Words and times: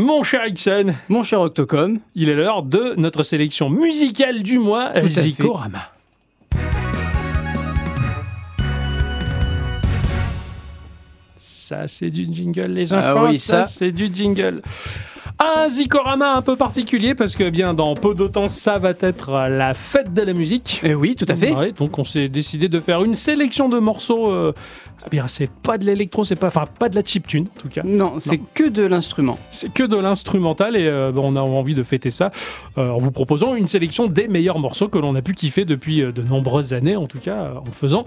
Mon 0.00 0.22
cher 0.22 0.46
Ixon, 0.46 0.94
Mon 1.10 1.22
cher 1.24 1.40
Octocom, 1.42 2.00
il 2.14 2.30
est 2.30 2.34
l'heure 2.34 2.62
de 2.62 2.94
notre 2.96 3.22
sélection 3.22 3.68
musicale 3.68 4.42
du 4.42 4.58
mois, 4.58 4.92
Tout 4.98 5.04
à 5.04 5.08
Zikorama. 5.08 5.90
Ça, 11.36 11.88
c'est 11.88 12.10
du 12.10 12.24
jingle, 12.30 12.72
les 12.72 12.92
Ah 12.92 13.12
enfants. 13.14 13.28
oui, 13.28 13.38
ça, 13.38 13.64
ça. 13.64 13.70
c'est 13.70 13.92
du 13.92 14.10
jingle. 14.12 14.62
Un 15.42 15.70
Zikorama 15.70 16.34
un 16.34 16.42
peu 16.42 16.54
particulier 16.54 17.14
parce 17.14 17.34
que 17.34 17.48
bien 17.48 17.72
dans 17.72 17.94
peu 17.94 18.14
de 18.14 18.26
temps, 18.26 18.48
ça 18.48 18.78
va 18.78 18.92
être 19.00 19.32
la 19.48 19.72
fête 19.72 20.12
de 20.12 20.20
la 20.20 20.34
musique. 20.34 20.80
Eh 20.84 20.94
oui, 20.94 21.16
tout 21.16 21.24
à 21.28 21.34
fait. 21.34 21.54
Ouais, 21.54 21.72
donc 21.72 21.98
on 21.98 22.04
s'est 22.04 22.28
décidé 22.28 22.68
de 22.68 22.78
faire 22.78 23.02
une 23.02 23.14
sélection 23.14 23.70
de 23.70 23.78
morceaux. 23.78 24.30
euh, 24.30 24.52
ah 25.02 25.08
bien, 25.10 25.26
c'est 25.26 25.48
pas 25.50 25.78
de 25.78 25.86
l'électro, 25.86 26.26
c'est 26.26 26.36
pas, 26.36 26.48
enfin 26.48 26.66
pas 26.78 26.90
de 26.90 26.94
la 26.94 27.02
chiptune 27.02 27.46
en 27.56 27.60
tout 27.60 27.68
cas. 27.70 27.80
Non, 27.84 28.14
c'est 28.18 28.38
que 28.52 28.68
de 28.68 28.82
l'instrument. 28.82 29.38
C'est 29.50 29.72
que 29.72 29.82
de 29.82 29.96
l'instrumental 29.96 30.76
et 30.76 30.86
euh, 30.86 31.10
bon, 31.10 31.32
on 31.32 31.36
a 31.36 31.40
envie 31.40 31.74
de 31.74 31.82
fêter 31.82 32.10
ça 32.10 32.32
euh, 32.76 32.90
en 32.90 32.98
vous 32.98 33.10
proposant 33.10 33.54
une 33.54 33.66
sélection 33.66 34.08
des 34.08 34.28
meilleurs 34.28 34.58
morceaux 34.58 34.88
que 34.88 34.98
l'on 34.98 35.14
a 35.14 35.22
pu 35.22 35.32
kiffer 35.32 35.64
depuis 35.64 36.02
euh, 36.02 36.12
de 36.12 36.20
nombreuses 36.20 36.74
années, 36.74 36.96
en 36.96 37.06
tout 37.06 37.18
cas 37.18 37.36
euh, 37.36 37.54
en 37.66 37.72
faisant 37.72 38.04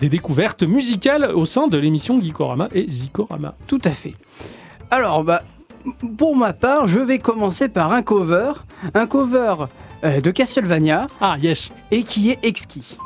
des 0.00 0.08
découvertes 0.08 0.64
musicales 0.64 1.30
au 1.32 1.46
sein 1.46 1.68
de 1.68 1.78
l'émission 1.78 2.20
Geekorama 2.20 2.68
et 2.74 2.90
Zikorama. 2.90 3.54
Tout 3.68 3.80
à 3.84 3.90
fait. 3.92 4.14
Alors, 4.90 5.22
bah, 5.22 5.42
pour 6.18 6.36
ma 6.36 6.52
part, 6.52 6.86
je 6.86 7.00
vais 7.00 7.18
commencer 7.18 7.68
par 7.68 7.92
un 7.92 8.02
cover. 8.02 8.52
Un 8.94 9.06
cover 9.06 9.54
euh, 10.04 10.20
de 10.20 10.30
Castlevania 10.30 11.06
Ah 11.20 11.36
yes, 11.40 11.72
et 11.90 12.02
qui 12.02 12.30
est 12.30 12.38
exquis. 12.42 12.98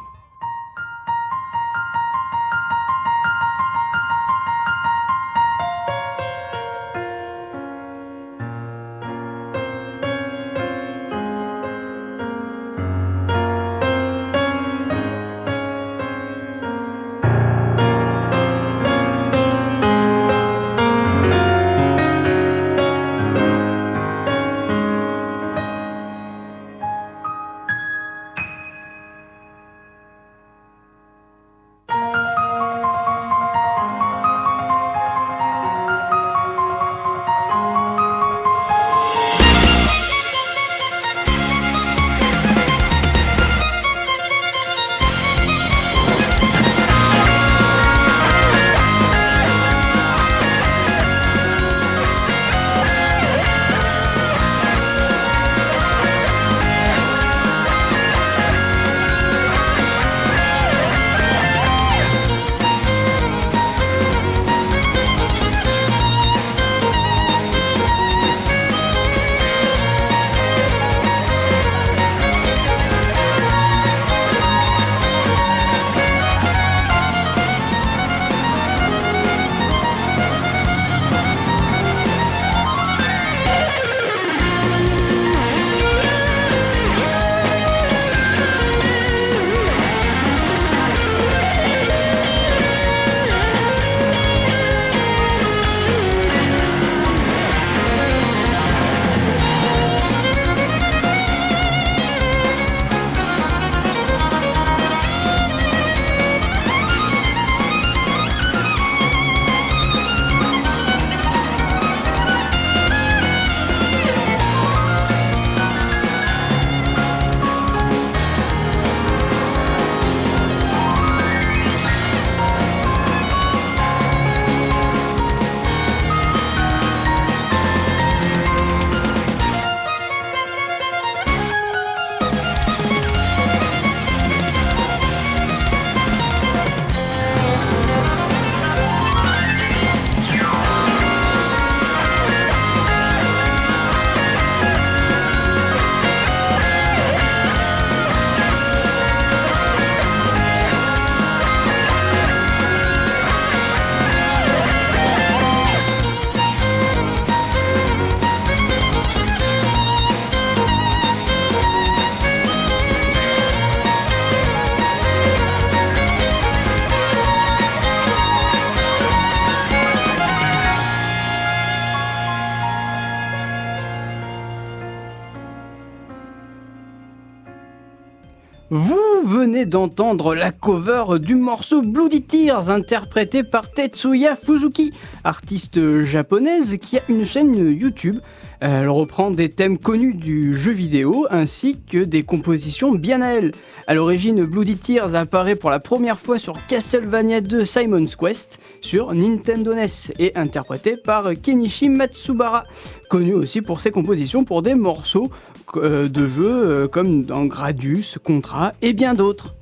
D'entendre 179.68 180.34
la 180.34 180.50
cover 180.50 181.18
du 181.20 181.34
morceau 181.34 181.82
Bloody 181.82 182.22
Tears 182.22 182.70
interprété 182.70 183.42
par 183.42 183.68
Tetsuya 183.68 184.34
Fuzuki, 184.34 184.92
artiste 185.24 186.02
japonaise 186.02 186.78
qui 186.78 186.98
a 186.98 187.02
une 187.08 187.24
chaîne 187.24 187.54
YouTube. 187.54 188.18
Elle 188.60 188.88
reprend 188.88 189.30
des 189.30 189.50
thèmes 189.50 189.78
connus 189.78 190.14
du 190.14 190.56
jeu 190.56 190.72
vidéo 190.72 191.28
ainsi 191.30 191.78
que 191.88 191.98
des 191.98 192.24
compositions 192.24 192.90
bien 192.90 193.20
à 193.22 193.28
elle. 193.28 193.52
À 193.86 193.94
l'origine, 193.94 194.44
Bloody 194.44 194.76
Tears 194.76 195.14
apparaît 195.14 195.54
pour 195.54 195.70
la 195.70 195.78
première 195.78 196.18
fois 196.18 196.38
sur 196.38 196.54
Castlevania 196.66 197.40
2 197.40 197.64
Simon's 197.64 198.16
Quest 198.16 198.58
sur 198.80 199.14
Nintendo 199.14 199.74
NES 199.74 200.12
et 200.18 200.36
interprété 200.36 200.96
par 200.96 201.30
Kenichi 201.40 201.88
Matsubara, 201.88 202.64
connu 203.08 203.34
aussi 203.34 203.62
pour 203.62 203.80
ses 203.80 203.92
compositions 203.92 204.42
pour 204.42 204.62
des 204.62 204.74
morceaux 204.74 205.30
euh, 205.76 206.08
de 206.08 206.26
jeux 206.26 206.66
euh, 206.66 206.88
comme 206.88 207.24
dans 207.24 207.44
Gradius, 207.44 208.18
Contra 208.24 208.72
et 208.82 208.92
bien 208.92 209.14
d'autres. 209.14 209.54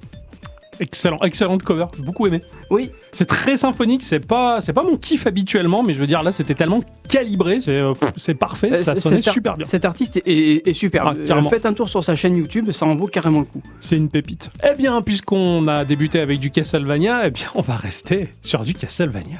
Excellent, 0.81 1.19
excellente 1.23 1.63
cover, 1.63 1.87
beaucoup 1.99 2.27
aimé. 2.27 2.41
Oui, 2.71 2.91
C'est 3.13 3.25
très 3.27 3.57
symphonique, 3.57 4.03
c'est 4.03 4.21
pas, 4.21 4.61
c'est 4.61 4.73
pas 4.73 4.83
mon 4.83 4.97
kiff 4.97 5.27
habituellement, 5.27 5.83
mais 5.83 5.95
je 5.95 5.99
veux 6.01 6.07
dire 6.07 6.23
là 6.23 6.33
c'était 6.33 6.55
tellement 6.55 6.83
calibré, 7.09 7.61
c'est, 7.61 7.73
euh, 7.73 7.93
c'est 8.17 8.35
parfait, 8.35 8.75
ça 8.75 8.93
Euh, 8.93 8.95
c- 8.95 9.01
sonnait 9.01 9.21
super 9.23 9.57
bien. 9.57 9.67
Cet 9.67 9.85
artiste 9.85 10.17
est, 10.19 10.23
est- 10.27 10.67
est 10.69 10.73
super. 10.73 11.07
Ah. 11.09 11.15
Euh, 11.17 11.43
faites 11.49 11.67
un 11.67 11.73
tour 11.75 11.89
sur 11.89 12.03
sa 12.05 12.15
chaîne 12.15 12.37
YouTube, 12.37 12.71
ça 12.73 12.87
en 12.87 12.95
vaut 12.95 13.07
carrément 13.07 13.41
le 13.41 13.45
coup. 13.47 13.63
C'est 13.81 13.97
une 13.97 14.09
pépite. 14.09 14.51
Eh 14.65 14.77
bien, 14.77 15.01
puisqu'on 15.03 15.67
a 15.69 15.85
débuté 15.85 16.21
avec 16.21 16.39
du 16.41 16.51
Castlevania, 16.51 17.27
eh 17.27 17.31
bien, 17.31 17.47
on 17.55 17.63
va 17.63 17.77
rester 17.77 18.29
sur 18.43 18.65
du 18.65 18.75
Castlevania. 18.75 19.39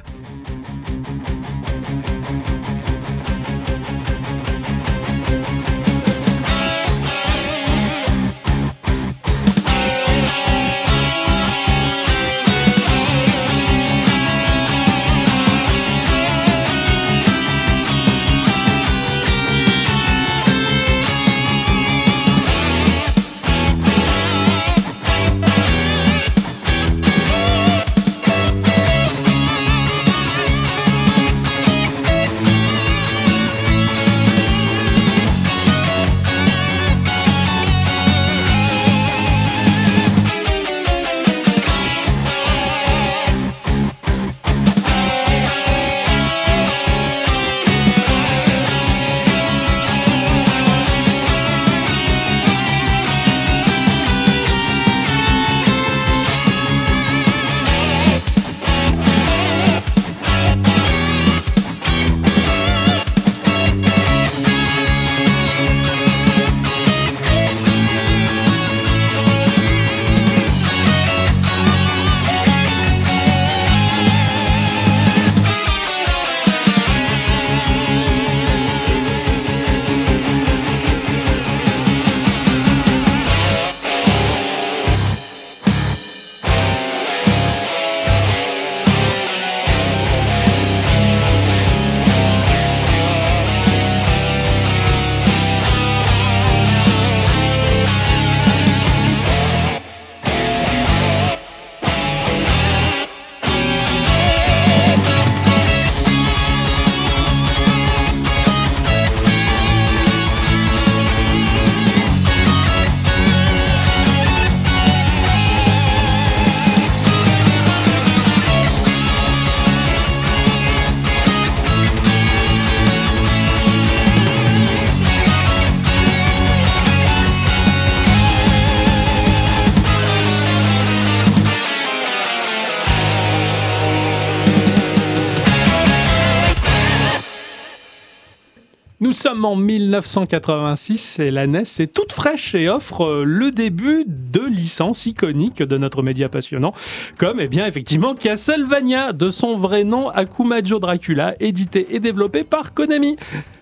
En 139.45 139.55
1986 139.55 141.19
et 141.19 141.31
la 141.31 141.47
NES 141.47 141.63
est 141.79 141.93
toute 141.93 142.13
fraîche 142.13 142.55
et 142.55 142.69
offre 142.69 143.05
euh, 143.05 143.25
le 143.25 143.51
début 143.51 144.05
de 144.07 144.41
licences 144.41 145.07
iconiques 145.07 145.63
de 145.63 145.77
notre 145.77 146.03
média 146.03 146.29
passionnant, 146.29 146.73
comme 147.19 147.39
eh 147.41 147.47
bien 147.47 147.67
effectivement 147.67 148.15
Castlevania, 148.15 149.13
de 149.13 149.31
son 149.31 149.57
vrai 149.57 149.85
nom 149.85 150.09
Akumajo 150.09 150.79
Dracula, 150.79 151.35
édité 151.39 151.87
et 151.91 152.01
développé 152.01 152.45
par 152.45 152.73
Konami. 152.73 153.17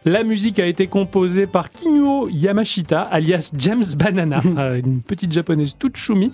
La 0.04 0.22
musique 0.22 0.58
a 0.58 0.66
été 0.66 0.86
composée 0.86 1.46
par 1.46 1.70
Kinuo 1.70 2.28
Yamashita, 2.30 3.02
alias 3.02 3.50
James 3.56 3.84
Banana, 3.96 4.40
euh, 4.58 4.78
une 4.78 5.00
petite 5.00 5.32
japonaise 5.32 5.74
toute 5.78 5.96
choumi 5.96 6.30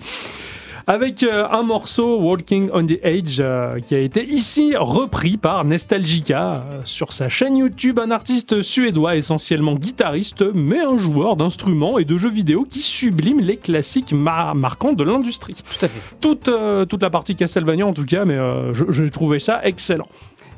avec 0.91 1.23
euh, 1.23 1.47
un 1.49 1.63
morceau 1.63 2.19
Walking 2.19 2.69
on 2.73 2.85
the 2.85 2.99
Edge 3.01 3.37
euh, 3.39 3.79
qui 3.79 3.95
a 3.95 3.99
été 3.99 4.25
ici 4.25 4.75
repris 4.75 5.37
par 5.37 5.63
Nestalgica 5.63 6.65
euh, 6.67 6.81
sur 6.83 7.13
sa 7.13 7.29
chaîne 7.29 7.55
YouTube, 7.55 7.97
un 7.97 8.11
artiste 8.11 8.61
suédois 8.61 9.15
essentiellement 9.15 9.75
guitariste 9.75 10.43
mais 10.53 10.81
un 10.81 10.97
joueur 10.97 11.37
d'instruments 11.37 11.97
et 11.97 12.03
de 12.03 12.17
jeux 12.17 12.29
vidéo 12.29 12.67
qui 12.69 12.79
sublime 12.79 13.39
les 13.39 13.55
classiques 13.55 14.11
marquants 14.11 14.91
de 14.91 15.05
l'industrie. 15.05 15.55
Tout 15.55 15.85
à 15.85 15.87
fait. 15.87 16.01
Toute, 16.19 16.49
toute 16.89 17.01
la 17.01 17.09
partie 17.09 17.37
Castlevania 17.37 17.87
en 17.87 17.93
tout 17.93 18.03
cas, 18.03 18.25
mais 18.25 18.37
je, 18.73 19.03
trouvais 19.05 19.39
ça 19.39 19.61
excellent. 19.63 20.09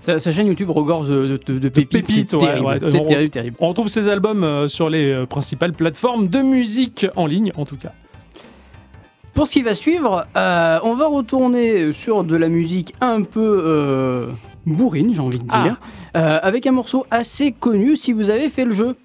Sa, 0.02 0.18
chaîne 0.20 0.48
YouTube 0.48 0.72
regorge 0.72 1.10
de, 1.10 1.38
pépites, 1.70 2.10
c'est 2.10 2.26
terrible, 2.26 3.30
terrible, 3.30 3.56
On 3.60 3.70
retrouve 3.70 3.88
ses 3.88 4.08
albums 4.08 4.68
sur 4.68 4.90
les 4.90 5.26
principales 5.28 5.74
plateformes 5.74 6.28
de 6.28 6.40
musique 6.40 7.06
en 7.16 7.28
ligne 7.28 7.52
en 7.56 7.66
tout 7.66 7.78
cas. 7.78 7.92
Pour 9.34 9.48
ce 9.48 9.54
qui 9.54 9.62
va 9.64 9.74
suivre, 9.74 10.28
euh, 10.38 10.80
on 10.84 10.94
va 10.94 11.08
retourner 11.08 11.92
sur 11.92 12.24
de 12.24 12.36
la 12.36 12.50
musique 12.50 12.94
un 13.02 13.24
peu 13.24 13.64
euh, 13.66 14.28
bourrine, 14.68 15.12
j'ai 15.12 15.22
envie 15.22 15.40
de 15.40 15.48
dire, 15.48 15.80
ah. 16.14 16.18
euh, 16.18 16.40
avec 16.44 16.68
un 16.68 16.72
morceau 16.72 17.08
assez 17.10 17.52
connu 17.52 17.96
si 17.96 18.14
vous 18.14 18.30
avez 18.30 18.50
fait 18.50 18.66
le 18.66 18.72
jeu. 18.72 18.96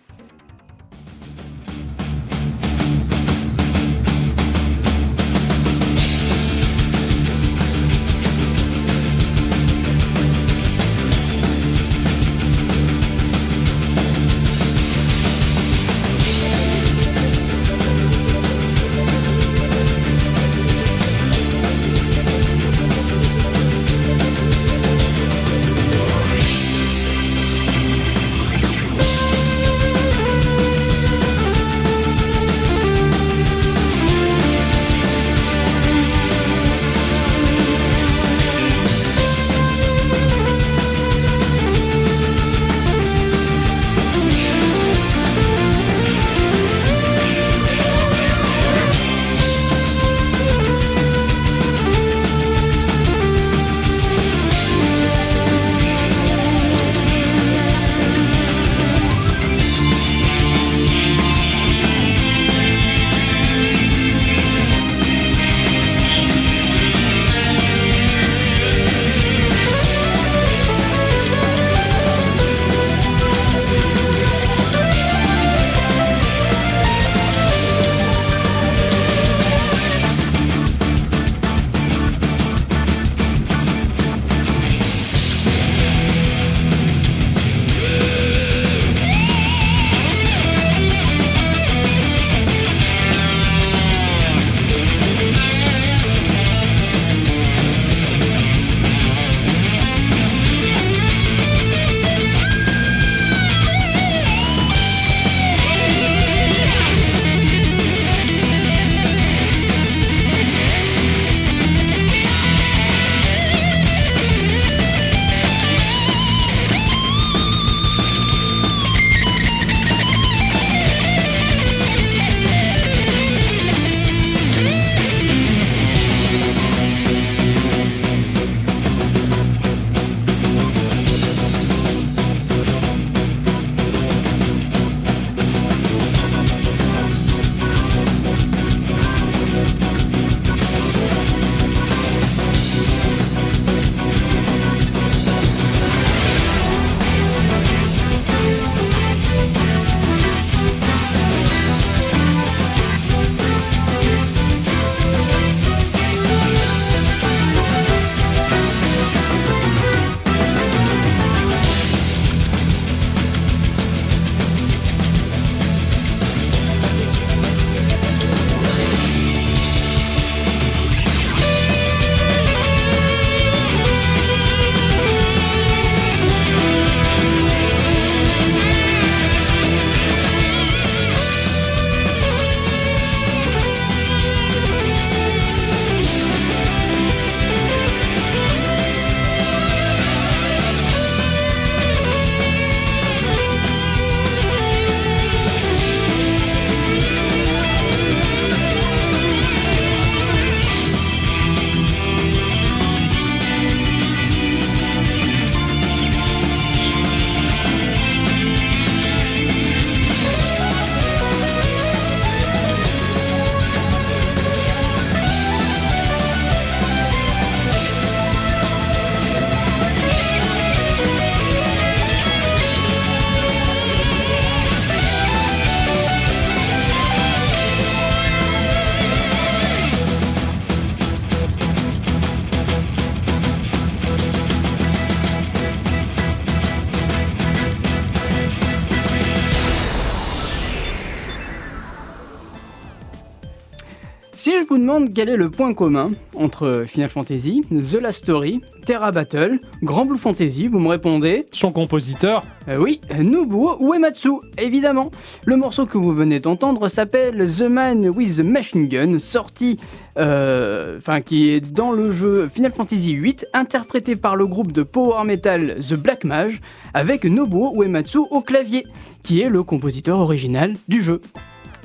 Quel 245.18 245.30
est 245.30 245.36
le 245.36 245.50
point 245.50 245.74
commun 245.74 246.12
entre 246.36 246.84
Final 246.86 247.10
Fantasy, 247.10 247.62
The 247.72 248.00
Last 248.00 248.18
Story, 248.22 248.60
Terra 248.86 249.10
Battle, 249.10 249.58
Grand 249.82 250.04
Blue 250.04 250.16
Fantasy, 250.16 250.68
vous 250.68 250.78
me 250.78 250.86
répondez 250.86 251.46
Son 251.50 251.72
compositeur 251.72 252.44
Euh, 252.68 252.76
Oui, 252.76 253.00
Nobuo 253.18 253.78
Uematsu, 253.80 254.28
évidemment. 254.58 255.10
Le 255.44 255.56
morceau 255.56 255.86
que 255.86 255.98
vous 255.98 256.14
venez 256.14 256.38
d'entendre 256.38 256.86
s'appelle 256.86 257.44
The 257.48 257.62
Man 257.62 258.08
with 258.10 258.36
the 258.36 258.44
Machine 258.44 258.86
Gun, 258.86 259.18
sorti, 259.18 259.80
euh, 260.20 260.98
enfin 260.98 261.20
qui 261.20 261.48
est 261.48 261.60
dans 261.68 261.90
le 261.90 262.12
jeu 262.12 262.48
Final 262.48 262.70
Fantasy 262.70 263.16
VIII, 263.16 263.38
interprété 263.54 264.14
par 264.14 264.36
le 264.36 264.46
groupe 264.46 264.70
de 264.70 264.84
power 264.84 265.24
metal 265.24 265.78
The 265.80 265.94
Black 265.94 266.22
Mage, 266.22 266.60
avec 266.94 267.24
Nobuo 267.24 267.74
Uematsu 267.82 268.18
au 268.30 268.40
clavier, 268.40 268.86
qui 269.24 269.40
est 269.40 269.48
le 269.48 269.64
compositeur 269.64 270.20
original 270.20 270.74
du 270.86 271.02
jeu. 271.02 271.20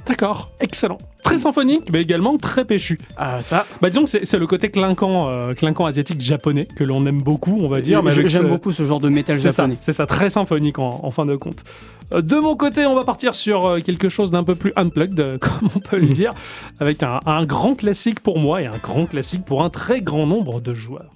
D'accord, 0.06 0.52
excellent. 0.60 1.00
Très 1.24 1.38
symphonique, 1.38 1.84
mais 1.92 2.02
également 2.02 2.38
très 2.38 2.66
péchu. 2.66 3.00
Ah 3.18 3.42
ça, 3.42 3.66
Bah 3.82 3.90
disons 3.90 4.04
que 4.06 4.10
c'est 4.26 4.38
le 4.40 4.46
côté 4.48 4.70
clinquant, 4.70 5.30
euh, 5.30 5.54
clinquant 5.54 5.86
asiatique 5.86 6.22
japonais 6.22 6.68
que 6.76 6.84
l'on 6.84 7.06
aime 7.06 7.22
beaucoup, 7.22 7.58
on 7.62 7.68
va 7.68 7.82
dire. 7.82 8.02
j'aime 8.30 8.44
ce- 8.44 8.48
beaucoup 8.50 8.72
ce 8.72 8.84
genre 8.84 9.00
de 9.00 9.10
métal 9.10 9.38
japonais. 9.40 9.78
c'est 9.80 9.94
ça, 9.94 10.06
très 10.06 10.30
symphonique 10.30 10.80
en, 10.80 11.00
en 11.04 11.12
fin 11.12 11.26
de 11.26 11.36
compte. 11.36 11.64
Euh, 12.14 12.22
De 12.22 12.36
mon 12.36 12.56
côté, 12.56 12.86
on 12.86 12.94
va 12.96 13.04
partir 13.06 13.34
sur 13.34 13.66
euh, 13.66 13.80
quelque 13.80 14.10
chose 14.10 14.32
d'un 14.32 14.44
peu 14.44 14.56
plus 14.56 14.74
unplugged, 14.76 15.38
comme 15.40 15.70
on 15.76 15.80
peut 15.80 15.98
le 15.98 16.08
dire, 16.08 16.32
avec 16.80 17.02
un, 17.04 17.20
un 17.26 17.46
grand 17.46 17.76
classique 17.76 18.20
pour 18.20 18.38
moi 18.40 18.62
et 18.62 18.66
un 18.68 18.78
grand 18.82 19.06
classique 19.06 19.46
pour 19.46 19.64
un 19.64 19.70
très 19.70 20.02
grand 20.02 20.28
nombre 20.28 20.60
de 20.62 20.74
joueurs. 20.74 21.10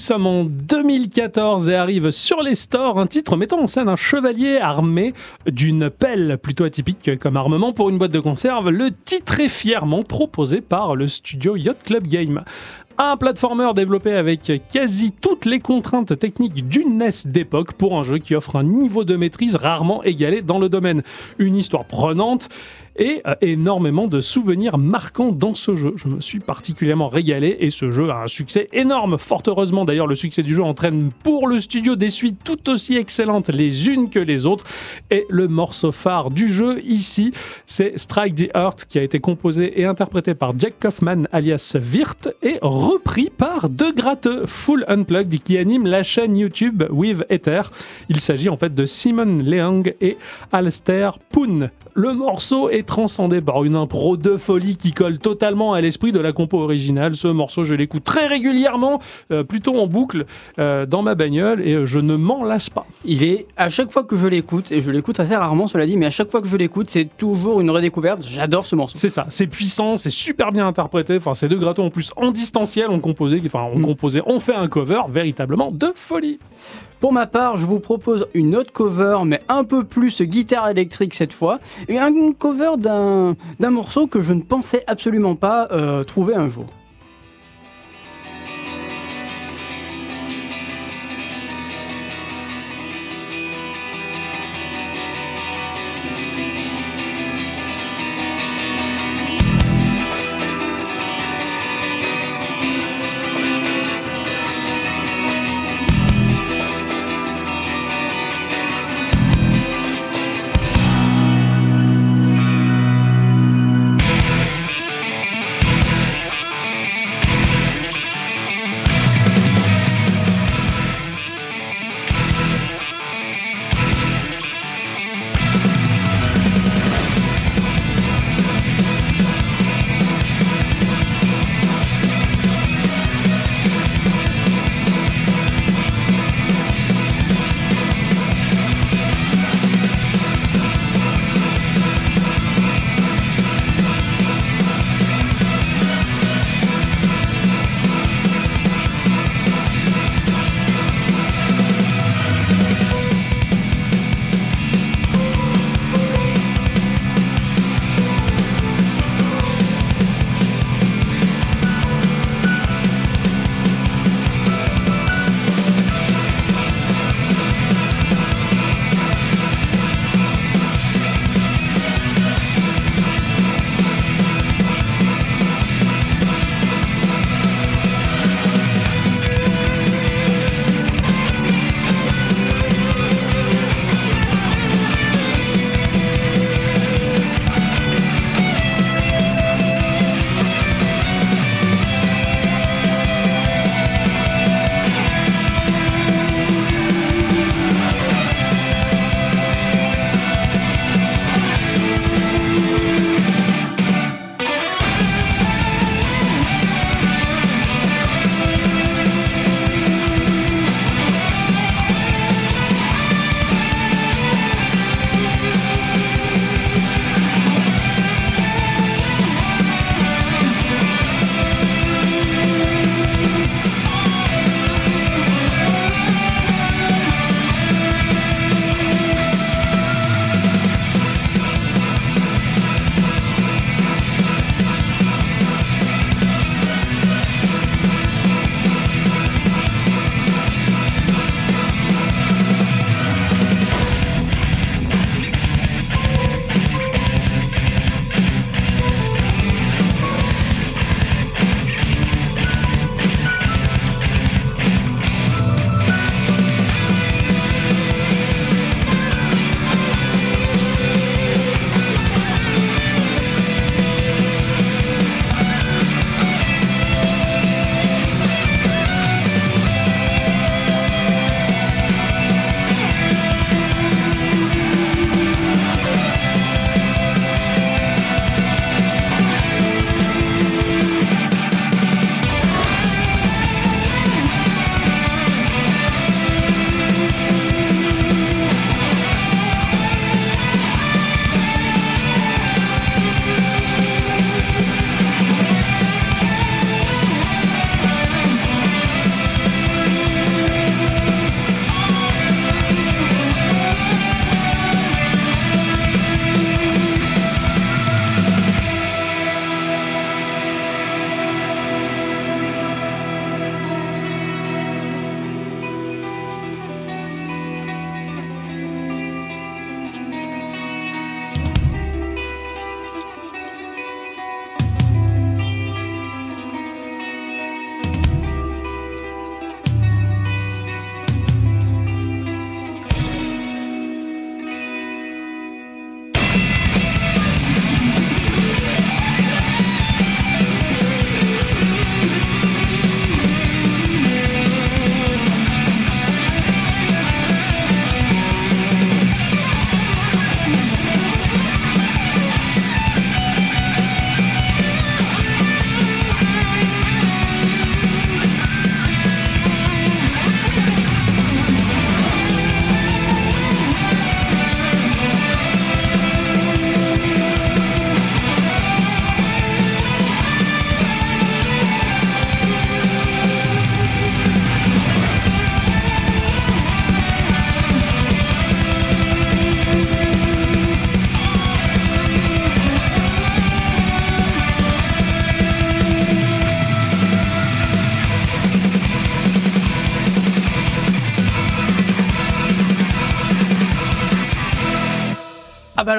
Sommes 0.00 0.26
en 0.26 0.44
2014 0.44 1.68
et 1.68 1.74
arrive 1.74 2.10
sur 2.10 2.42
les 2.42 2.54
stores 2.54 2.98
un 2.98 3.06
titre 3.06 3.36
mettant 3.36 3.60
en 3.60 3.66
scène 3.66 3.88
un 3.88 3.96
chevalier 3.96 4.56
armé 4.56 5.12
d'une 5.46 5.90
pelle 5.90 6.38
plutôt 6.42 6.64
atypique 6.64 7.18
comme 7.18 7.36
armement 7.36 7.72
pour 7.72 7.90
une 7.90 7.98
boîte 7.98 8.10
de 8.10 8.20
conserve. 8.20 8.70
Le 8.70 8.90
titre 8.90 9.40
est 9.40 9.48
fièrement 9.48 10.02
proposé 10.02 10.60
par 10.60 10.96
le 10.96 11.06
studio 11.06 11.54
Yacht 11.54 11.84
Club 11.84 12.06
Game. 12.06 12.42
Un 13.02 13.16
platformer 13.16 13.72
développé 13.74 14.12
avec 14.12 14.52
quasi 14.70 15.12
toutes 15.12 15.46
les 15.46 15.60
contraintes 15.60 16.18
techniques 16.18 16.68
d'une 16.68 16.98
NES 16.98 17.10
d'époque 17.24 17.72
pour 17.72 17.98
un 17.98 18.02
jeu 18.02 18.18
qui 18.18 18.34
offre 18.34 18.56
un 18.56 18.64
niveau 18.64 19.04
de 19.04 19.16
maîtrise 19.16 19.56
rarement 19.56 20.02
égalé 20.02 20.42
dans 20.42 20.58
le 20.58 20.68
domaine. 20.68 21.02
Une 21.38 21.56
histoire 21.56 21.86
prenante 21.86 22.48
et 23.00 23.22
énormément 23.40 24.06
de 24.06 24.20
souvenirs 24.20 24.78
marquants 24.78 25.32
dans 25.32 25.54
ce 25.54 25.74
jeu. 25.74 25.94
Je 25.96 26.06
me 26.06 26.20
suis 26.20 26.38
particulièrement 26.38 27.08
régalé 27.08 27.56
et 27.60 27.70
ce 27.70 27.90
jeu 27.90 28.10
a 28.10 28.22
un 28.22 28.26
succès 28.26 28.68
énorme. 28.72 29.18
Fort 29.18 29.42
heureusement 29.46 29.86
d'ailleurs, 29.86 30.06
le 30.06 30.14
succès 30.14 30.42
du 30.42 30.54
jeu 30.54 30.62
entraîne 30.62 31.10
pour 31.22 31.48
le 31.48 31.58
studio 31.58 31.96
des 31.96 32.10
suites 32.10 32.38
tout 32.44 32.68
aussi 32.70 32.96
excellentes 32.96 33.48
les 33.48 33.88
unes 33.88 34.10
que 34.10 34.18
les 34.18 34.44
autres. 34.44 34.64
Et 35.10 35.24
le 35.30 35.48
morceau 35.48 35.92
phare 35.92 36.30
du 36.30 36.52
jeu 36.52 36.82
ici, 36.84 37.32
c'est 37.66 37.98
Strike 37.98 38.34
the 38.34 38.50
Earth 38.54 38.84
qui 38.86 38.98
a 38.98 39.02
été 39.02 39.18
composé 39.18 39.80
et 39.80 39.86
interprété 39.86 40.34
par 40.34 40.58
Jack 40.58 40.74
Kaufman 40.78 41.26
alias 41.32 41.76
Virt 41.80 42.28
et 42.42 42.58
repris 42.60 43.30
par 43.34 43.70
De 43.70 43.90
Full 44.46 44.84
Unplugged 44.88 45.42
qui 45.42 45.56
anime 45.56 45.86
la 45.86 46.02
chaîne 46.02 46.36
YouTube 46.36 46.84
With 46.90 47.24
Ether. 47.30 47.62
Il 48.10 48.20
s'agit 48.20 48.50
en 48.50 48.58
fait 48.58 48.74
de 48.74 48.84
Simon 48.84 49.38
Leung 49.42 49.94
et 50.02 50.18
Alistair 50.52 51.18
Poon. 51.18 51.70
Le 52.02 52.14
morceau 52.14 52.70
est 52.70 52.88
transcendé 52.88 53.42
par 53.42 53.62
une 53.62 53.76
impro 53.76 54.16
de 54.16 54.38
folie 54.38 54.78
qui 54.78 54.92
colle 54.92 55.18
totalement 55.18 55.74
à 55.74 55.82
l'esprit 55.82 56.12
de 56.12 56.18
la 56.18 56.32
compo 56.32 56.58
originale. 56.58 57.14
Ce 57.14 57.28
morceau, 57.28 57.62
je 57.62 57.74
l'écoute 57.74 58.04
très 58.04 58.26
régulièrement, 58.26 59.02
euh, 59.30 59.44
plutôt 59.44 59.78
en 59.78 59.86
boucle, 59.86 60.24
euh, 60.58 60.86
dans 60.86 61.02
ma 61.02 61.14
bagnole 61.14 61.60
et 61.60 61.84
je 61.84 62.00
ne 62.00 62.16
m'en 62.16 62.42
lasse 62.42 62.70
pas. 62.70 62.86
Il 63.04 63.22
est, 63.22 63.46
à 63.58 63.68
chaque 63.68 63.92
fois 63.92 64.02
que 64.02 64.16
je 64.16 64.26
l'écoute, 64.28 64.72
et 64.72 64.80
je 64.80 64.90
l'écoute 64.90 65.20
assez 65.20 65.36
rarement, 65.36 65.66
cela 65.66 65.84
dit, 65.84 65.98
mais 65.98 66.06
à 66.06 66.10
chaque 66.10 66.30
fois 66.30 66.40
que 66.40 66.48
je 66.48 66.56
l'écoute, 66.56 66.88
c'est 66.88 67.06
toujours 67.18 67.60
une 67.60 67.70
redécouverte. 67.70 68.22
J'adore 68.26 68.64
ce 68.64 68.76
morceau. 68.76 68.94
C'est 68.96 69.10
ça, 69.10 69.26
c'est 69.28 69.46
puissant, 69.46 69.96
c'est 69.96 70.08
super 70.08 70.52
bien 70.52 70.66
interprété. 70.66 71.18
Enfin, 71.18 71.34
ces 71.34 71.48
deux 71.48 71.58
gratos 71.58 71.84
en 71.84 71.90
plus 71.90 72.12
en 72.16 72.30
distanciel 72.30 72.88
ont 72.88 73.00
composé, 73.00 73.42
enfin, 73.44 73.64
ont 73.64 73.78
Mm. 73.78 73.84
composé, 73.84 74.22
ont 74.24 74.40
fait 74.40 74.54
un 74.54 74.68
cover 74.68 75.02
véritablement 75.10 75.70
de 75.70 75.92
folie. 75.94 76.38
Pour 77.00 77.14
ma 77.14 77.26
part, 77.26 77.56
je 77.56 77.64
vous 77.64 77.80
propose 77.80 78.26
une 78.34 78.54
autre 78.54 78.72
cover, 78.72 79.20
mais 79.24 79.40
un 79.48 79.64
peu 79.64 79.84
plus 79.84 80.20
guitare 80.20 80.68
électrique 80.68 81.14
cette 81.14 81.32
fois, 81.32 81.58
et 81.90 81.98
un 81.98 82.12
cover 82.32 82.76
d'un 82.78 83.34
morceau 83.70 84.06
que 84.06 84.20
je 84.20 84.32
ne 84.32 84.40
pensais 84.40 84.84
absolument 84.86 85.34
pas 85.34 85.68
euh, 85.72 86.04
trouver 86.04 86.36
un 86.36 86.48
jour. 86.48 86.66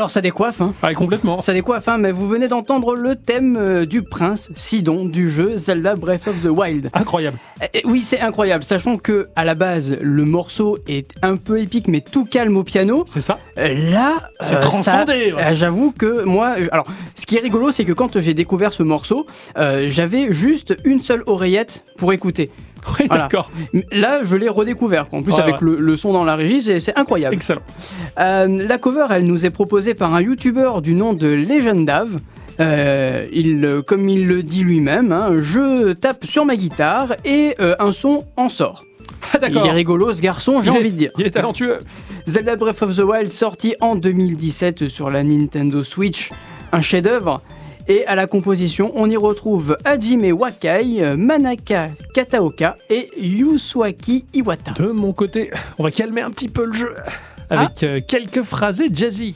Alors 0.02 0.10
ça 0.10 0.22
décoiffe, 0.22 0.62
hein. 0.62 0.74
Ah, 0.82 0.96
complètement. 0.96 1.42
Ça 1.42 1.54
décoiffe, 1.54 1.88
hein, 1.88 2.00
mais 2.00 2.12
vous 2.12 2.28
venez 2.28 2.48
d'entendre 2.48 2.96
le 2.96 3.16
thème 3.16 3.56
euh, 3.56 3.86
du 3.86 4.02
prince 4.02 4.50
Sidon 4.56 5.06
du 5.06 5.30
jeu 5.30 5.58
Zelda 5.58 5.94
Breath 5.94 6.28
of 6.28 6.42
the 6.42 6.48
Wild. 6.48 6.90
Incroyable. 6.94 7.38
Eh, 7.76 7.84
oui, 7.86 8.02
c'est 8.02 8.20
incroyable, 8.20 8.64
sachant 8.64 8.98
que 8.98 9.28
à 9.36 9.46
la 9.46 9.54
base 9.54 9.96
le 10.02 10.26
morceau 10.26 10.80
est 10.88 11.08
un 11.22 11.38
peu 11.38 11.60
épique, 11.62 11.88
mais 11.88 12.02
tout 12.02 12.26
calme 12.26 12.58
au 12.58 12.64
piano. 12.64 13.04
C'est 13.06 13.22
ça. 13.22 13.38
Euh, 13.60 13.92
Là, 13.92 14.24
C'est 14.40 14.56
euh, 14.56 14.60
transcendé, 14.60 15.34
ouais. 15.34 15.44
euh, 15.44 15.54
J'avoue 15.54 15.92
que 15.92 16.24
moi, 16.24 16.56
euh, 16.60 16.68
alors, 16.72 16.88
ce 17.16 17.28
qui 17.28 17.38
est 17.38 17.42
rigolo, 17.42 17.70
c'est 17.70 17.86
que 17.86 17.94
quand 17.94 18.20
j'ai 18.20 18.34
découvert 18.34 18.74
ce 18.74 18.82
morceau, 18.82 19.28
euh, 19.60 19.86
j'avais 19.88 20.34
juste 20.34 20.76
une 20.84 21.02
seule 21.02 21.22
oreillette 21.28 21.84
pour 21.98 22.12
écouter. 22.12 22.50
Oui, 23.00 23.06
Voilà. 23.08 23.24
d'accord. 23.24 23.52
Là, 23.92 24.22
je 24.24 24.36
l'ai 24.36 24.50
redécouvert. 24.50 25.06
En 25.12 25.22
plus, 25.24 25.34
Ouais, 25.34 25.40
avec 25.42 25.56
ouais. 25.56 25.60
Le, 25.62 25.76
le 25.78 25.96
son 25.98 26.14
dans 26.14 26.24
la 26.24 26.36
régie, 26.36 26.62
c'est 26.82 26.98
incroyable. 26.98 27.36
Excellent. 27.36 27.62
Euh, 28.20 28.48
la 28.68 28.78
cover, 28.78 29.06
elle 29.12 29.26
nous 29.26 29.46
est 29.46 29.50
proposée 29.52 29.94
par 29.94 30.14
un 30.16 30.22
youtubeur 30.22 30.82
du 30.82 30.94
nom 30.96 31.14
de 31.14 31.28
Legendav. 31.28 32.18
Euh, 32.60 33.26
il, 33.32 33.82
comme 33.88 34.08
il 34.10 34.28
le 34.28 34.44
dit 34.44 34.64
lui-même, 34.64 35.12
hein, 35.12 35.30
je 35.40 35.94
tape 35.94 36.26
sur 36.26 36.46
ma 36.46 36.56
guitare 36.56 37.14
et 37.26 37.56
euh, 37.60 37.76
un 37.80 37.92
son 37.92 38.26
en 38.38 38.50
sort. 38.50 38.84
Ah, 39.34 39.38
Il 39.48 39.56
est 39.58 39.72
rigolo 39.72 40.12
ce 40.14 40.22
garçon, 40.22 40.62
j'ai 40.64 40.70
envie 40.72 40.92
de 40.92 40.98
dire. 40.98 41.12
Il 41.18 41.26
est 41.26 41.32
talentueux. 41.32 41.78
Zelda 42.28 42.56
Breath 42.56 42.82
of 42.82 42.96
the 42.96 43.00
Wild 43.04 43.32
sorti 43.32 43.76
en 43.80 43.96
2017 43.96 44.90
sur 44.90 45.10
la 45.10 45.24
Nintendo 45.24 45.82
Switch, 45.84 46.32
un 46.72 46.82
chef-d'œuvre. 46.82 47.42
Et 47.92 48.06
à 48.08 48.16
la 48.16 48.26
composition, 48.26 48.94
on 48.96 49.10
y 49.10 49.18
retrouve 49.18 49.76
Hajime 49.84 50.32
Wakai, 50.32 51.18
Manaka 51.18 51.90
Kataoka 52.14 52.78
et 52.90 53.10
Yusuaki 53.20 54.24
Iwata. 54.34 54.72
De 54.72 54.94
mon 54.94 55.12
côté, 55.12 55.52
on 55.78 55.84
va 55.84 55.92
calmer 55.92 56.22
un 56.22 56.30
petit 56.30 56.48
peu 56.48 56.64
le 56.64 56.72
jeu 56.72 56.96
avec 57.50 57.84
euh, 57.84 58.00
quelques 58.00 58.44
phrasés 58.44 58.88
jazzy. 58.94 59.36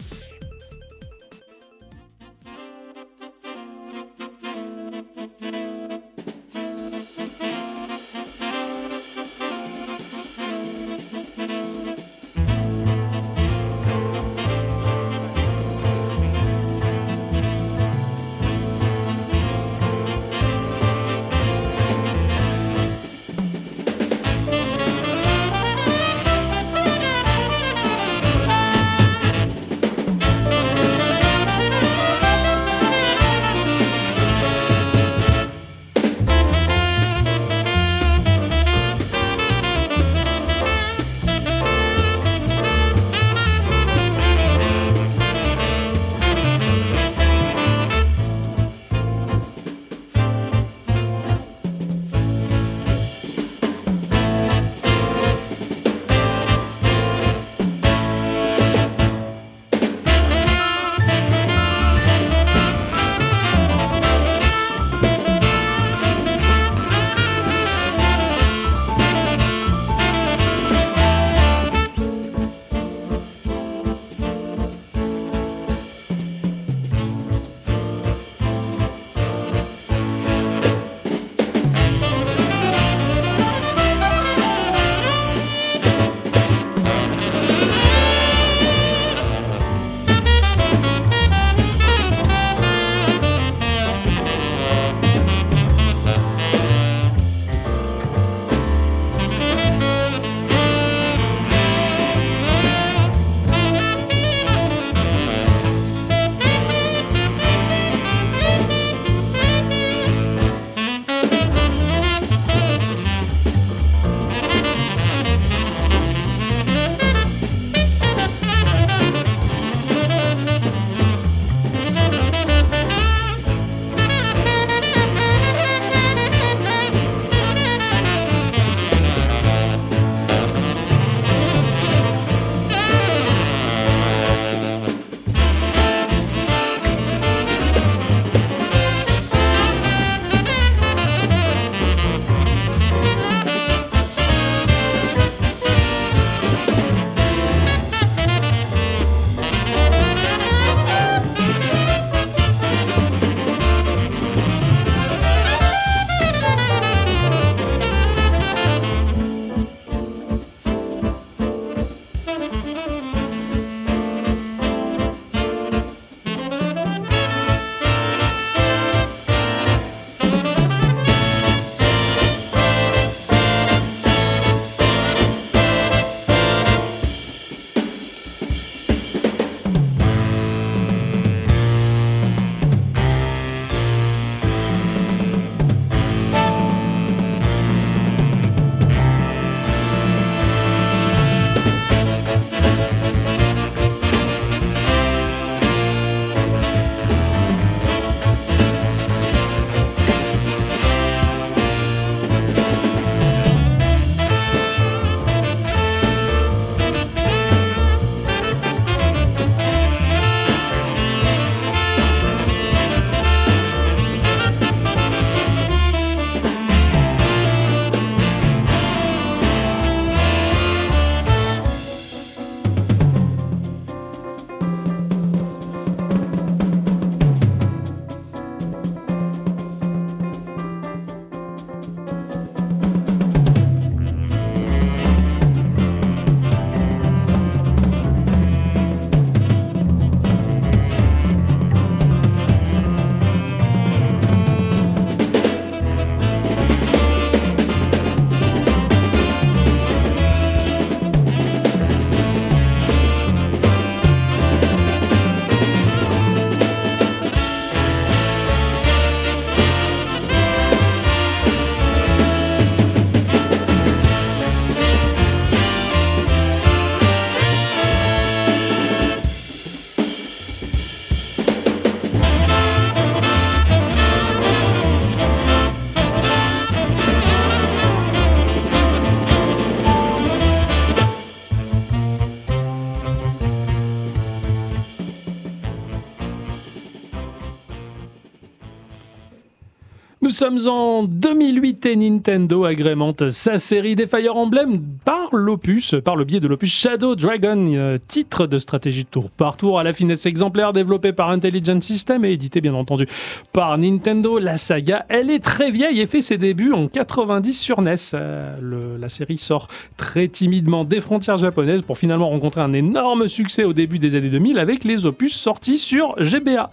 Nous 290.25 290.31
sommes 290.31 290.57
en 290.67 291.03
2008 291.03 291.85
et 291.85 291.95
Nintendo 291.95 292.65
agrémente 292.65 293.29
sa 293.29 293.59
série 293.59 293.93
des 293.93 294.07
Fire 294.07 294.35
Emblem 294.35 294.81
par 295.05 295.35
l'opus, 295.35 295.93
par 296.03 296.15
le 296.15 296.25
biais 296.25 296.39
de 296.39 296.47
l'opus 296.47 296.73
Shadow 296.73 297.15
Dragon, 297.15 297.63
euh, 297.75 297.99
titre 298.07 298.47
de 298.47 298.57
stratégie 298.57 299.05
tour 299.05 299.29
par 299.29 299.55
tour 299.55 299.79
à 299.79 299.83
la 299.83 299.93
finesse 299.93 300.25
exemplaire 300.25 300.73
développé 300.73 301.13
par 301.13 301.29
Intelligent 301.29 301.79
System 301.79 302.25
et 302.25 302.31
édité 302.31 302.59
bien 302.59 302.73
entendu 302.73 303.05
par 303.53 303.77
Nintendo. 303.77 304.39
La 304.39 304.57
saga, 304.57 305.05
elle 305.09 305.29
est 305.29 305.43
très 305.43 305.69
vieille 305.69 306.01
et 306.01 306.07
fait 306.07 306.21
ses 306.21 306.39
débuts 306.39 306.73
en 306.73 306.88
90 306.88 307.53
sur 307.53 307.83
NES. 307.83 307.93
Euh, 308.15 308.97
la 308.99 309.09
série 309.09 309.38
sort 309.38 309.67
très 309.95 310.27
timidement 310.27 310.85
des 310.85 311.01
frontières 311.01 311.38
japonaises 311.38 311.83
pour 311.83 311.99
finalement 311.99 312.29
rencontrer 312.29 312.61
un 312.61 312.73
énorme 312.73 313.27
succès 313.27 313.63
au 313.63 313.73
début 313.73 313.99
des 313.99 314.15
années 314.15 314.31
2000 314.31 314.57
avec 314.57 314.85
les 314.85 315.05
opus 315.05 315.35
sortis 315.35 315.77
sur 315.77 316.15
GBA. 316.17 316.71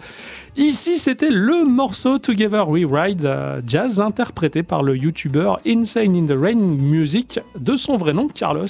Ici, 0.56 0.98
c'était 0.98 1.30
le 1.30 1.64
morceau 1.64 2.18
Together 2.18 2.68
We 2.68 2.84
Ride 2.86 3.26
euh, 3.52 3.60
Jazz 3.66 4.00
interprété 4.00 4.62
par 4.62 4.82
le 4.82 4.96
YouTuber 4.96 5.54
Insane 5.66 6.16
in 6.16 6.26
the 6.26 6.36
Rain 6.38 6.56
Music 6.56 7.40
de 7.58 7.76
son 7.76 7.96
vrai 7.96 8.12
nom 8.12 8.28
Carlos, 8.28 8.66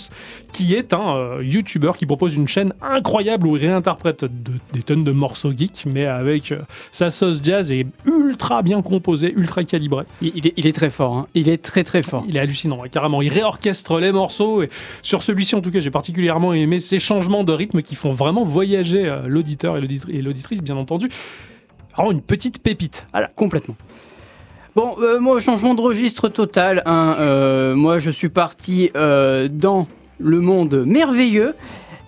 qui 0.52 0.74
est 0.74 0.92
un 0.92 1.16
euh, 1.16 1.42
YouTuber 1.44 1.92
qui 1.98 2.06
propose 2.06 2.34
une 2.34 2.48
chaîne 2.48 2.72
incroyable 2.82 3.46
où 3.46 3.56
il 3.56 3.66
réinterprète 3.66 4.24
de- 4.24 4.30
des 4.72 4.82
tonnes 4.82 5.04
de 5.04 5.12
morceaux 5.12 5.52
geeks, 5.56 5.84
mais 5.92 6.06
avec 6.06 6.52
euh, 6.52 6.60
sa 6.90 7.10
sauce 7.10 7.40
jazz 7.42 7.70
et 7.72 7.86
ultra 8.06 8.62
bien 8.62 8.82
composé, 8.82 9.32
ultra 9.36 9.64
calibré. 9.64 10.04
Il, 10.20 10.32
il 10.36 10.46
est, 10.46 10.54
il 10.56 10.66
est 10.66 10.72
très 10.72 10.90
fort, 10.90 11.16
hein. 11.16 11.26
il 11.34 11.48
est 11.48 11.62
très 11.62 11.84
très 11.84 12.02
fort. 12.02 12.24
Il 12.28 12.36
est 12.36 12.40
hallucinant, 12.40 12.80
ouais, 12.80 12.88
carrément. 12.88 13.22
Il 13.22 13.32
réorchestre 13.32 13.98
les 13.98 14.12
morceaux. 14.12 14.62
Et 14.62 14.70
sur 15.02 15.22
celui-ci, 15.22 15.54
en 15.54 15.60
tout 15.60 15.70
cas, 15.70 15.80
j'ai 15.80 15.90
particulièrement 15.90 16.52
aimé 16.52 16.78
ces 16.78 16.98
changements 16.98 17.44
de 17.44 17.52
rythme 17.52 17.82
qui 17.82 17.94
font 17.94 18.12
vraiment 18.12 18.44
voyager 18.44 19.08
euh, 19.08 19.20
l'auditeur 19.26 19.76
et 19.76 19.80
l'auditri- 19.80 20.12
et 20.16 20.22
l'auditrice, 20.22 20.62
bien 20.62 20.76
entendu. 20.76 21.08
Vraiment 21.94 22.10
une 22.12 22.22
petite 22.22 22.62
pépite. 22.62 23.06
Complètement. 23.36 23.76
Bon, 24.74 24.96
euh, 25.00 25.20
moi, 25.20 25.38
changement 25.38 25.74
de 25.74 25.82
registre 25.82 26.28
total. 26.28 26.82
hein. 26.86 27.16
Euh, 27.18 27.74
moi, 27.74 27.98
je 27.98 28.10
suis 28.10 28.30
parti 28.30 28.90
euh, 28.96 29.48
dans 29.50 29.86
le 30.18 30.40
monde 30.40 30.84
merveilleux 30.86 31.54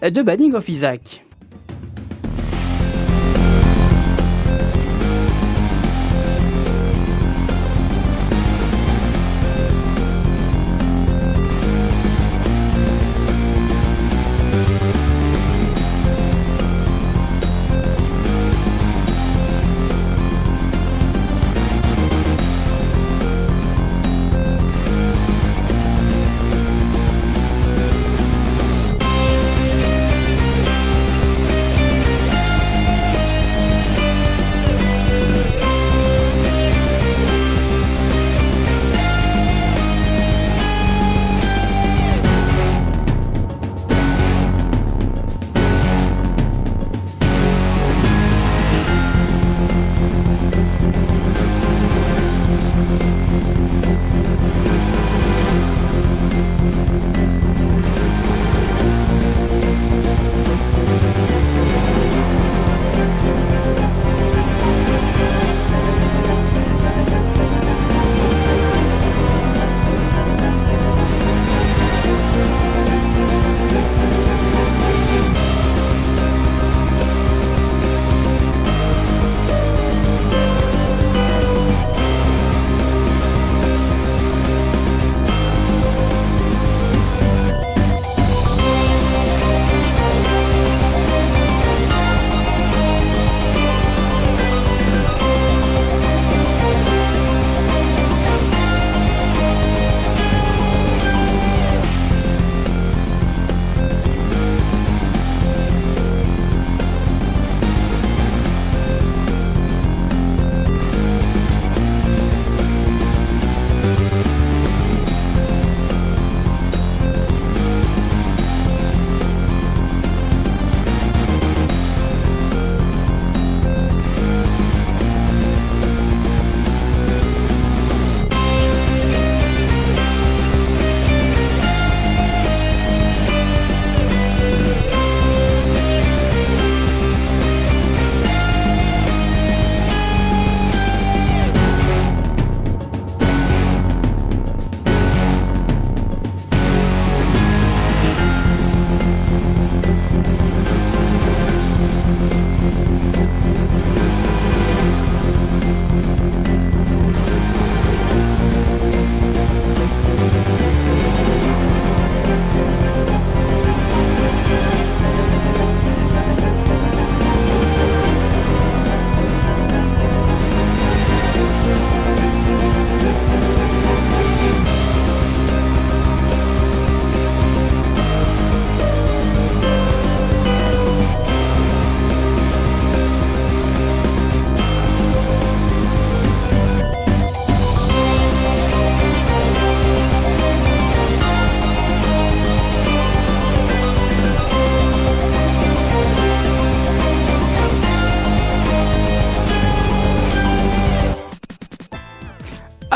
de 0.03 0.23
Banning 0.23 0.55
of 0.55 0.69
Isaac. 0.69 1.24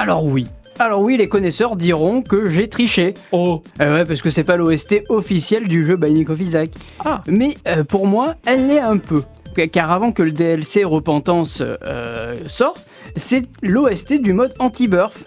Alors 0.09 0.25
oui. 0.25 0.47
Alors 0.79 1.03
oui, 1.03 1.19
les 1.19 1.29
connaisseurs 1.29 1.77
diront 1.77 2.23
que 2.23 2.49
j'ai 2.49 2.67
triché. 2.71 3.13
Oh, 3.31 3.63
Euh, 3.83 3.93
ouais, 3.99 4.05
parce 4.07 4.23
que 4.23 4.31
c'est 4.31 4.43
pas 4.43 4.57
l'OST 4.57 5.03
officiel 5.11 5.69
du 5.69 5.85
jeu 5.85 5.97
Binding 5.97 6.27
of 6.31 6.41
Isaac. 6.41 6.71
ah, 7.05 7.23
Mais 7.27 7.55
euh, 7.67 7.85
pour 7.85 8.07
moi, 8.07 8.35
elle 8.47 8.69
l'est 8.69 8.81
un 8.81 8.97
peu. 8.97 9.23
Car 9.71 9.91
avant 9.91 10.13
que 10.13 10.23
le 10.23 10.31
DLC 10.31 10.83
Repentance 10.83 11.63
euh, 11.63 12.37
sorte, 12.47 12.87
c'est 13.17 13.43
l'OST 13.61 14.23
du 14.23 14.33
mode 14.33 14.55
anti-burf. 14.61 15.25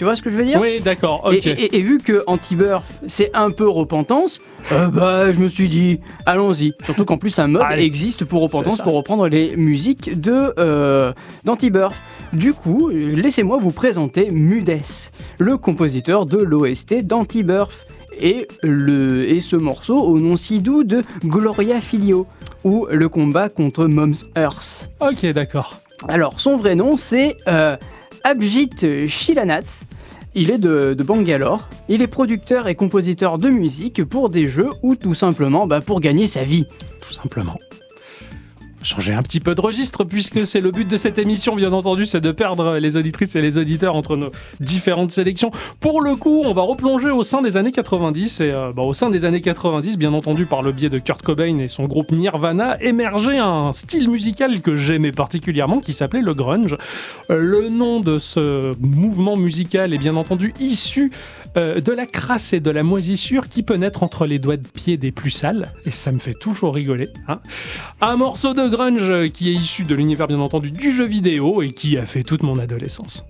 Tu 0.00 0.04
vois 0.04 0.16
ce 0.16 0.22
que 0.22 0.30
je 0.30 0.34
veux 0.36 0.46
dire 0.46 0.58
Oui, 0.58 0.80
d'accord, 0.80 1.30
Et- 1.30 1.36
ok. 1.36 1.46
et, 1.46 1.50
et- 1.50 1.76
et 1.76 1.80
vu 1.82 1.98
que 1.98 2.24
Anti-Birth, 2.26 3.02
c'est 3.06 3.30
un 3.34 3.50
peu 3.50 3.68
repentance, 3.68 4.38
euh, 4.72 4.86
bah, 4.86 5.30
je 5.30 5.38
me 5.38 5.46
suis 5.46 5.68
dit, 5.68 6.00
allons-y. 6.24 6.72
Surtout 6.86 7.04
qu'en 7.04 7.18
plus, 7.18 7.38
un 7.38 7.48
mode 7.48 7.60
Allez. 7.66 7.84
existe 7.84 8.24
pour 8.24 8.40
repentance, 8.40 8.80
pour 8.80 8.94
reprendre 8.94 9.28
les 9.28 9.54
musiques 9.58 10.18
de 10.18 10.54
euh, 10.58 11.12
d'Anti-Birth. 11.44 11.94
Du 12.32 12.54
coup, 12.54 12.88
laissez-moi 12.88 13.58
vous 13.60 13.72
présenter 13.72 14.30
Mudes, 14.30 14.78
le 15.36 15.58
compositeur 15.58 16.24
de 16.24 16.38
l'OST 16.38 17.02
d'Anti-Birth. 17.02 17.86
Et, 18.18 18.48
le, 18.62 19.28
et 19.28 19.40
ce 19.40 19.56
morceau 19.56 20.00
au 20.00 20.18
nom 20.18 20.36
si 20.36 20.60
doux 20.60 20.82
de 20.82 21.02
Gloria 21.26 21.82
Filio, 21.82 22.26
ou 22.64 22.86
le 22.90 23.10
combat 23.10 23.50
contre 23.50 23.84
Mom's 23.84 24.24
Earth. 24.34 24.88
Ok, 25.00 25.26
d'accord. 25.26 25.76
Alors, 26.08 26.40
son 26.40 26.56
vrai 26.56 26.74
nom, 26.74 26.96
c'est 26.96 27.36
euh, 27.48 27.76
Abjit 28.24 28.70
Shilanath. 29.08 29.66
Il 30.34 30.50
est 30.50 30.58
de, 30.58 30.94
Bangalore. 30.94 31.68
Il 31.88 32.02
est 32.02 32.06
producteur 32.06 32.68
et 32.68 32.76
compositeur 32.76 33.38
de 33.38 33.48
musique 33.48 34.04
pour 34.04 34.28
des 34.28 34.46
jeux 34.46 34.70
ou 34.82 34.94
tout 34.94 35.14
simplement 35.14 35.66
bah, 35.66 35.80
pour 35.80 36.00
gagner 36.00 36.26
sa 36.26 36.44
vie. 36.44 36.66
Tout 37.00 37.12
simplement. 37.12 37.58
Changer 38.82 39.12
un 39.12 39.20
petit 39.20 39.40
peu 39.40 39.54
de 39.54 39.60
registre, 39.60 40.04
puisque 40.04 40.46
c'est 40.46 40.62
le 40.62 40.70
but 40.70 40.88
de 40.88 40.96
cette 40.96 41.18
émission, 41.18 41.54
bien 41.54 41.72
entendu, 41.72 42.06
c'est 42.06 42.22
de 42.22 42.32
perdre 42.32 42.78
les 42.78 42.96
auditrices 42.96 43.36
et 43.36 43.42
les 43.42 43.58
auditeurs 43.58 43.94
entre 43.94 44.16
nos 44.16 44.30
différentes 44.58 45.12
sélections. 45.12 45.50
Pour 45.80 46.00
le 46.00 46.16
coup, 46.16 46.42
on 46.46 46.52
va 46.52 46.62
replonger 46.62 47.10
au 47.10 47.22
sein 47.22 47.42
des 47.42 47.58
années 47.58 47.72
90, 47.72 48.40
et 48.40 48.52
euh, 48.54 48.72
bah, 48.74 48.80
au 48.82 48.94
sein 48.94 49.10
des 49.10 49.26
années 49.26 49.42
90, 49.42 49.98
bien 49.98 50.14
entendu, 50.14 50.46
par 50.46 50.62
le 50.62 50.72
biais 50.72 50.88
de 50.88 50.98
Kurt 50.98 51.20
Cobain 51.20 51.58
et 51.58 51.68
son 51.68 51.84
groupe 51.84 52.10
Nirvana, 52.10 52.78
émergeait 52.80 53.36
un 53.36 53.72
style 53.72 54.08
musical 54.08 54.62
que 54.62 54.76
j'aimais 54.76 55.12
particulièrement, 55.12 55.80
qui 55.80 55.92
s'appelait 55.92 56.22
le 56.22 56.32
grunge. 56.32 56.78
Euh, 57.28 57.38
le 57.38 57.68
nom 57.68 58.00
de 58.00 58.18
ce 58.18 58.72
mouvement 58.80 59.36
musical 59.36 59.92
est 59.92 59.98
bien 59.98 60.16
entendu 60.16 60.54
issu 60.58 61.10
euh, 61.56 61.80
de 61.80 61.92
la 61.92 62.06
crasse 62.06 62.52
et 62.52 62.60
de 62.60 62.70
la 62.70 62.82
moisissure 62.82 63.48
qui 63.48 63.62
peut 63.62 63.76
naître 63.76 64.02
entre 64.02 64.26
les 64.26 64.38
doigts 64.38 64.56
de 64.56 64.66
pied 64.66 64.96
des 64.96 65.12
plus 65.12 65.30
sales, 65.30 65.72
et 65.84 65.90
ça 65.90 66.12
me 66.12 66.18
fait 66.18 66.34
toujours 66.34 66.74
rigoler. 66.74 67.08
Hein. 67.28 67.40
Un 68.00 68.16
morceau 68.16 68.54
de 68.54 68.68
grunge 68.68 69.30
qui 69.32 69.50
est 69.50 69.54
issu 69.54 69.84
de 69.84 69.94
l'univers 69.94 70.28
bien 70.28 70.40
entendu 70.40 70.70
du 70.70 70.92
jeu 70.92 71.06
vidéo 71.06 71.62
et 71.62 71.72
qui 71.72 71.98
a 71.98 72.06
fait 72.06 72.22
toute 72.22 72.42
mon 72.42 72.58
adolescence. 72.58 73.24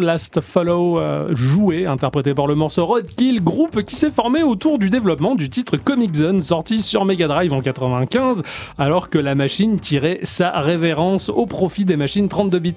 Last 0.00 0.40
Follow, 0.40 0.98
euh, 0.98 1.34
joué, 1.34 1.86
interprété 1.86 2.34
par 2.34 2.46
le 2.46 2.54
morceau 2.54 2.86
Roadkill, 2.86 3.42
groupe 3.42 3.82
qui 3.82 3.96
s'est 3.96 4.10
formé 4.12 4.42
autour 4.42 4.78
du 4.78 4.90
développement 4.90 5.34
du 5.34 5.50
titre 5.50 5.76
Comic 5.76 6.14
Zone, 6.14 6.40
sorti 6.40 6.80
sur 6.80 7.04
Mega 7.04 7.26
Drive 7.26 7.52
en 7.52 7.60
95, 7.60 8.42
alors 8.78 9.10
que 9.10 9.18
la 9.18 9.34
machine 9.34 9.80
tirait 9.80 10.20
sa 10.22 10.50
révérence 10.60 11.28
au 11.28 11.46
profit 11.46 11.84
des 11.84 11.96
machines 11.96 12.28
32 12.28 12.58
bits. 12.60 12.74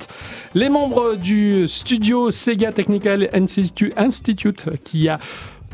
Les 0.56 0.70
membres 0.70 1.16
du 1.16 1.68
studio 1.68 2.32
Sega 2.32 2.72
Technical 2.72 3.30
Institu- 3.34 3.94
Institute, 3.96 4.66
qui 4.84 5.10
a 5.10 5.20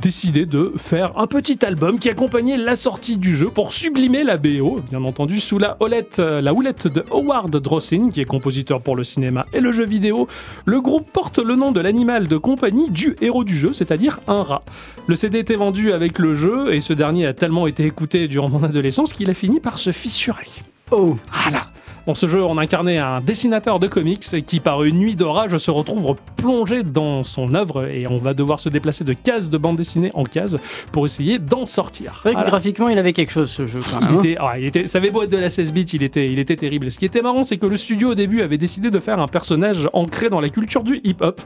décidé 0.01 0.45
de 0.45 0.73
faire 0.77 1.17
un 1.17 1.27
petit 1.27 1.65
album 1.65 1.99
qui 1.99 2.09
accompagnait 2.09 2.57
la 2.57 2.75
sortie 2.75 3.17
du 3.17 3.35
jeu 3.35 3.47
pour 3.47 3.73
sublimer 3.73 4.23
la 4.23 4.37
BO, 4.37 4.81
bien 4.89 5.03
entendu 5.03 5.39
sous 5.39 5.57
la 5.57 5.77
houlette, 5.79 6.19
euh, 6.19 6.41
la 6.41 6.53
houlette 6.53 6.87
de 6.87 7.03
Howard 7.11 7.55
Drossin, 7.55 8.09
qui 8.09 8.21
est 8.21 8.25
compositeur 8.25 8.81
pour 8.81 8.95
le 8.95 9.03
cinéma 9.03 9.45
et 9.53 9.59
le 9.59 9.71
jeu 9.71 9.85
vidéo. 9.85 10.27
Le 10.65 10.81
groupe 10.81 11.11
porte 11.11 11.39
le 11.39 11.55
nom 11.55 11.71
de 11.71 11.79
l'animal 11.79 12.27
de 12.27 12.37
compagnie 12.37 12.89
du 12.89 13.15
héros 13.21 13.43
du 13.43 13.55
jeu, 13.55 13.73
c'est-à-dire 13.73 14.19
un 14.27 14.43
rat. 14.43 14.63
Le 15.07 15.15
CD 15.15 15.39
était 15.39 15.55
vendu 15.55 15.91
avec 15.91 16.19
le 16.19 16.35
jeu 16.35 16.73
et 16.73 16.79
ce 16.79 16.93
dernier 16.93 17.25
a 17.25 17.33
tellement 17.33 17.67
été 17.67 17.85
écouté 17.85 18.27
durant 18.27 18.49
mon 18.49 18.63
adolescence 18.63 19.13
qu'il 19.13 19.29
a 19.29 19.33
fini 19.33 19.59
par 19.59 19.77
se 19.77 19.91
fissurer. 19.91 20.45
Oh, 20.91 21.17
Voilà. 21.43 21.67
Dans 22.05 22.13
ce 22.13 22.27
jeu, 22.27 22.43
on 22.43 22.59
incarnait 22.59 22.99
un 22.99 23.19
dessinateur 23.19 23.79
de 23.79 23.87
comics 23.87 24.45
qui, 24.45 24.59
par 24.59 24.83
une 24.83 24.99
nuit 24.99 25.15
d'orage, 25.15 25.57
se 25.57 25.71
retrouve 25.71 26.15
plongé 26.45 26.83
dans 26.83 27.23
son 27.23 27.55
œuvre 27.55 27.87
et 27.87 28.05
on 28.07 28.17
va 28.17 28.35
devoir 28.35 28.59
se 28.59 28.69
déplacer 28.69 29.03
de 29.03 29.13
case 29.13 29.49
de 29.49 29.57
bande 29.57 29.77
dessinée 29.77 30.11
en 30.13 30.23
case 30.23 30.59
pour 30.91 31.03
essayer 31.07 31.39
d'en 31.39 31.65
sortir. 31.65 32.21
Voilà. 32.21 32.43
graphiquement, 32.43 32.87
il 32.87 32.99
avait 32.99 33.13
quelque 33.13 33.31
chose 33.31 33.49
ce 33.49 33.65
jeu 33.65 33.79
quand 33.79 33.99
même. 33.99 34.09
Il 34.11 34.15
hein. 34.15 34.19
était, 34.19 34.37
ah, 34.39 34.59
il 34.59 34.65
était, 34.65 34.85
ça 34.85 34.99
avait 34.99 35.09
beau 35.09 35.23
être 35.23 35.31
de 35.31 35.37
la 35.37 35.49
16 35.49 35.73
bits, 35.73 35.81
il 35.81 36.03
était, 36.03 36.31
il 36.31 36.39
était 36.39 36.55
terrible. 36.55 36.91
Ce 36.91 36.99
qui 36.99 37.05
était 37.05 37.23
marrant, 37.23 37.41
c'est 37.41 37.57
que 37.57 37.65
le 37.65 37.77
studio 37.77 38.11
au 38.11 38.15
début 38.15 38.43
avait 38.43 38.59
décidé 38.59 38.91
de 38.91 38.99
faire 38.99 39.19
un 39.19 39.27
personnage 39.27 39.89
ancré 39.93 40.29
dans 40.29 40.39
la 40.39 40.49
culture 40.49 40.83
du 40.83 41.01
hip-hop. 41.03 41.41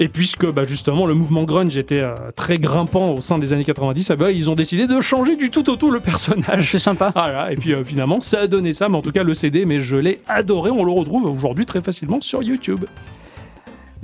Et 0.00 0.08
puisque 0.08 0.50
bah, 0.50 0.64
justement 0.64 1.06
le 1.06 1.14
mouvement 1.14 1.44
grunge 1.44 1.76
était 1.76 2.00
euh, 2.00 2.16
très 2.34 2.58
grimpant 2.58 3.12
au 3.12 3.20
sein 3.20 3.38
des 3.38 3.52
années 3.52 3.64
90, 3.64 4.10
eh 4.10 4.16
ben, 4.16 4.30
ils 4.30 4.50
ont 4.50 4.56
décidé 4.56 4.88
de 4.88 5.00
changer 5.00 5.36
du 5.36 5.50
tout 5.50 5.70
au 5.70 5.76
tout 5.76 5.92
le 5.92 6.00
personnage. 6.00 6.72
C'est 6.72 6.80
sympa. 6.80 7.12
Voilà, 7.14 7.52
et 7.52 7.56
puis 7.56 7.72
euh, 7.72 7.84
finalement 7.84 8.20
ça 8.20 8.40
a 8.40 8.46
donné 8.48 8.72
ça, 8.72 8.88
mais 8.88 8.96
en 8.96 9.02
tout 9.02 9.12
cas 9.12 9.22
le 9.22 9.32
CD, 9.32 9.64
mais 9.64 9.78
je 9.78 9.94
l'ai 9.94 10.20
adoré, 10.26 10.72
on 10.72 10.82
le 10.82 10.90
retrouve 10.90 11.26
aujourd'hui 11.26 11.64
très 11.64 11.80
facilement 11.80 12.20
sur 12.20 12.42
YouTube. 12.42 12.86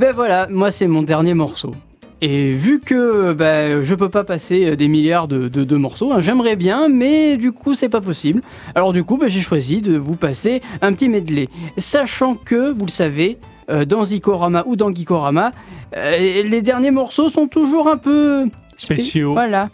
Ben 0.00 0.12
voilà, 0.14 0.46
moi 0.50 0.70
c'est 0.70 0.86
mon 0.86 1.02
dernier 1.02 1.34
morceau. 1.34 1.74
Et 2.22 2.52
vu 2.52 2.80
que 2.80 3.34
ben, 3.34 3.82
je 3.82 3.94
peux 3.94 4.08
pas 4.08 4.24
passer 4.24 4.74
des 4.76 4.88
milliards 4.88 5.28
de, 5.28 5.48
de- 5.48 5.64
de 5.64 5.76
morceaux, 5.76 6.10
hein, 6.12 6.20
j'aimerais 6.20 6.56
bien, 6.56 6.88
mais 6.88 7.36
du 7.36 7.52
coup 7.52 7.74
c'est 7.74 7.90
pas 7.90 8.00
possible. 8.00 8.40
Alors 8.74 8.94
du 8.94 9.04
coup 9.04 9.18
ben, 9.18 9.28
j'ai 9.28 9.40
choisi 9.42 9.82
de 9.82 9.98
vous 9.98 10.16
passer 10.16 10.62
un 10.80 10.94
petit 10.94 11.10
medley. 11.10 11.48
Sachant 11.76 12.34
que, 12.34 12.70
vous 12.72 12.86
le 12.86 12.90
savez, 12.90 13.36
euh, 13.70 13.84
dans 13.84 14.04
Zikorama 14.04 14.64
ou 14.66 14.74
dans 14.74 14.90
Gikorama, 14.94 15.52
euh, 15.96 16.42
les 16.44 16.62
derniers 16.62 16.90
morceaux 16.90 17.28
sont 17.28 17.46
toujours 17.46 17.86
un 17.88 17.98
peu... 17.98 18.44
spé- 18.78 18.94
Spéciaux. 18.96 19.32
Voilà. 19.34 19.68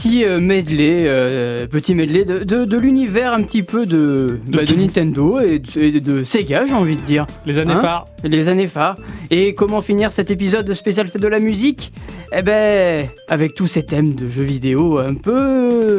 Petit 0.00 0.24
euh, 0.24 0.38
medley, 0.40 1.04
euh, 1.06 1.66
petit 1.66 1.94
medley 1.94 2.24
de, 2.24 2.38
de- 2.44 2.64
de 2.64 2.76
l'univers 2.78 3.32
un 3.34 3.42
petit 3.42 3.62
peu 3.62 3.84
de, 3.84 4.38
De 4.46 4.56
bah, 4.56 4.64
de. 4.64 4.74
Nintendo 4.74 5.40
et 5.40 5.58
de, 5.58 5.80
et 5.80 6.00
de 6.00 6.22
Sega, 6.22 6.64
j'ai 6.66 6.72
envie 6.74 6.96
de 6.96 7.02
dire. 7.02 7.26
Les 7.44 7.58
années 7.58 7.74
Hein 7.74 7.82
phares. 7.82 8.04
Les 8.24 8.48
années 8.48 8.66
phares. 8.66 8.96
Et 9.30 9.54
comment 9.54 9.80
finir 9.82 10.10
cet 10.12 10.30
épisode 10.30 10.64
de 10.66 10.72
spécial 10.72 11.06
fête 11.08 11.20
de 11.20 11.28
la 11.28 11.38
musique? 11.38 11.92
Eh 12.34 12.40
ben, 12.42 13.08
avec 13.28 13.54
tous 13.54 13.66
ces 13.66 13.82
thèmes 13.82 14.14
de 14.14 14.28
jeux 14.28 14.42
vidéo 14.44 14.98
un 14.98 15.14
peu 15.14 15.98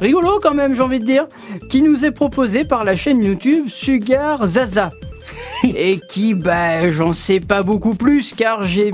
rigolo 0.00 0.38
quand 0.42 0.54
même, 0.54 0.74
j'ai 0.74 0.82
envie 0.82 1.00
de 1.00 1.04
dire, 1.04 1.26
qui 1.70 1.82
nous 1.82 2.04
est 2.04 2.10
proposé 2.12 2.64
par 2.64 2.84
la 2.84 2.94
chaîne 2.96 3.22
YouTube 3.22 3.66
Sugar 3.68 4.46
Zaza. 4.46 4.90
Et 5.64 5.98
qui, 6.10 6.34
bah, 6.34 6.90
j'en 6.90 7.12
sais 7.12 7.40
pas 7.40 7.62
beaucoup 7.62 7.94
plus 7.94 8.32
car 8.34 8.66
j'ai 8.66 8.90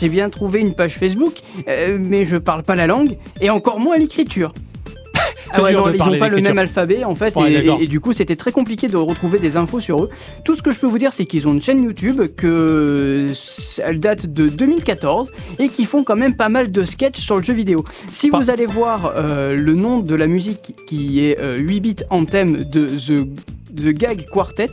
j'ai 0.00 0.08
bien 0.08 0.30
trouvé 0.30 0.60
une 0.60 0.74
page 0.74 0.96
Facebook, 0.98 1.34
euh, 1.68 1.98
mais 2.00 2.24
je 2.24 2.36
parle 2.36 2.62
pas 2.62 2.76
la 2.76 2.86
langue 2.86 3.16
et 3.40 3.50
encore 3.50 3.80
moins 3.80 3.96
l'écriture. 3.96 4.52
De 5.56 5.62
ils 5.70 5.74
n'ont 5.76 6.18
pas 6.18 6.28
le 6.28 6.40
même 6.42 6.58
alphabet 6.58 7.04
en 7.04 7.14
fait, 7.14 7.34
Ouais, 7.36 7.50
et, 7.50 7.54
d'accord. 7.54 7.78
et- 7.80 7.84
et 7.84 7.86
du 7.86 8.00
coup 8.00 8.12
c'était 8.12 8.36
très 8.36 8.52
compliqué 8.52 8.88
de 8.88 8.96
retrouver 8.96 9.38
des 9.38 9.56
infos 9.56 9.80
sur 9.80 10.02
eux. 10.04 10.10
Tout 10.44 10.54
ce 10.54 10.60
que 10.62 10.70
je 10.72 10.78
peux 10.78 10.86
vous 10.86 10.98
dire, 10.98 11.12
c'est 11.14 11.24
qu'ils 11.24 11.48
ont 11.48 11.54
une 11.54 11.62
chaîne 11.62 11.82
YouTube 11.82 12.20
que 12.36 13.26
elle 13.82 14.00
date 14.00 14.26
de 14.26 14.48
2014 14.48 15.30
et 15.58 15.68
qui 15.68 15.84
font 15.86 16.04
quand 16.04 16.16
même 16.16 16.36
pas 16.36 16.48
mal 16.50 16.70
de 16.72 16.84
sketchs 16.84 17.20
sur 17.20 17.36
le 17.36 17.42
jeu 17.42 17.54
vidéo. 17.54 17.84
Si 18.10 18.28
Pas- 18.28 18.38
vous 18.38 18.50
allez 18.50 18.66
voir 18.66 19.14
euh, 19.16 19.56
le 19.56 19.74
nom 19.74 20.00
de 20.00 20.14
la 20.14 20.26
musique 20.26 20.74
qui 20.86 21.24
est 21.24 21.40
euh, 21.40 21.56
8 21.56 21.80
bits 21.80 21.96
en 22.10 22.24
thème 22.26 22.56
de 22.64 22.86
The, 22.86 23.26
The 23.74 23.88
Gag 23.94 24.26
Quartet, 24.30 24.72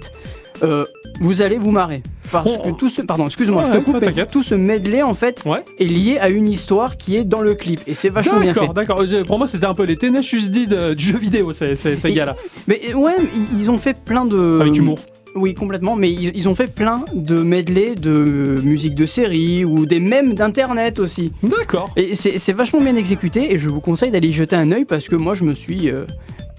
euh, 0.64 0.86
vous 1.20 1.42
allez 1.42 1.58
vous 1.58 1.72
marrer. 1.72 2.02
Parce 2.32 2.50
Oh. 2.50 2.64
que 2.64 2.70
tout 2.72 2.90
ce, 2.90 3.02
pardon, 3.04 3.26
excuse-moi, 3.28 3.62
Ouais, 3.64 3.70
je 3.74 3.78
te 3.80 3.84
coupe, 3.84 4.28
tout 4.32 4.42
ce 4.44 4.56
medley 4.56 5.04
en 5.04 5.14
fait 5.14 5.44
Ouais. 5.46 5.64
est 5.80 5.86
lié 5.86 6.18
à 6.20 6.30
une 6.30 6.48
histoire 6.48 6.98
qui 6.98 7.16
est 7.16 7.24
dans 7.24 7.42
le 7.42 7.54
clip 7.54 7.80
et 7.86 7.94
c'est 7.94 8.10
vachement 8.10 8.40
bien 8.40 8.54
fait. 8.54 8.60
D'accord, 8.62 8.74
d'accord. 8.74 9.02
Euh, 9.02 9.24
Pour 9.24 9.38
moi, 9.38 9.46
c'était 9.48 9.66
un 9.66 9.76
peu 9.76 9.84
les 9.84 9.96
Tenacious 9.98 10.50
D 10.50 10.66
de- 10.66 10.94
du 10.96 11.04
jeu 11.06 11.18
vidéo, 11.18 11.52
ces, 11.52 11.76
ces, 11.76 11.96
ces 11.96 12.10
Et- 12.10 12.14
gars-là. 12.14 12.36
Mais 12.68 12.94
ouais, 12.96 13.14
ils, 13.60 13.70
ont 13.70 13.78
fait 13.78 13.96
plein 13.96 14.26
de 14.26 14.60
Avec 14.62 14.76
humour. 14.76 14.98
Oui, 15.36 15.54
complètement. 15.56 15.96
Mais 15.96 16.12
ils, 16.12 16.48
ont 16.48 16.54
fait 16.56 16.72
plein 16.74 17.04
de 17.14 17.36
medley 17.42 17.96
de 17.96 18.56
musique 18.64 18.94
de 18.96 19.06
série 19.08 19.66
ou 19.66 19.86
des 19.86 20.00
mèmes 20.00 20.34
d'internet 20.36 21.00
aussi. 21.00 21.32
D'accord. 21.44 21.90
Et 21.98 22.14
c'est 22.16 22.38
c'est 22.38 22.54
vachement 22.54 22.82
bien 22.82 22.96
exécuté 22.96 23.52
et 23.54 23.58
je 23.58 23.68
vous 23.70 23.82
conseille 23.82 24.12
d'aller 24.12 24.28
y 24.30 24.34
jeter 24.34 24.56
un 24.56 24.72
œil 24.72 24.86
parce 24.86 25.08
que 25.08 25.16
moi 25.16 25.34
je 25.34 25.44
me 25.44 25.56
suis 25.56 25.90
euh, 25.90 26.06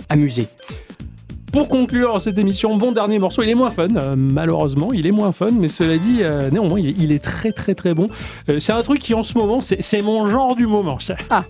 amusé. 0.09 0.46
Pour 1.55 1.68
conclure 1.68 2.20
cette 2.20 2.36
émission, 2.36 2.76
bon 2.76 2.90
dernier 2.90 3.20
morceau, 3.20 3.44
il 3.44 3.48
est 3.48 3.55
moins 3.55 3.70
fun, 3.70 3.86
euh, 3.94 4.16
malheureusement, 4.16 4.92
il 4.92 5.07
est 5.07 5.12
moins 5.12 5.30
fun, 5.30 5.50
mais 5.52 5.68
cela 5.68 5.98
dit, 5.98 6.16
euh, 6.20 6.50
néanmoins, 6.50 6.80
il 6.80 7.12
est, 7.12 7.22
très 7.22 7.52
très 7.52 7.76
très 7.76 7.94
bon. 7.94 8.09
Euh, 8.48 8.59
c'est 8.59 8.72
un 8.72 8.80
truc 8.80 8.98
qui 8.98 9.14
en 9.14 9.22
ce 9.22 9.38
moment, 9.38 9.61
c'est 9.61 10.02
mon 10.02 10.26
genre 10.26 10.57
du 10.57 10.66
moment. 10.66 10.98
Ah. 11.30 11.44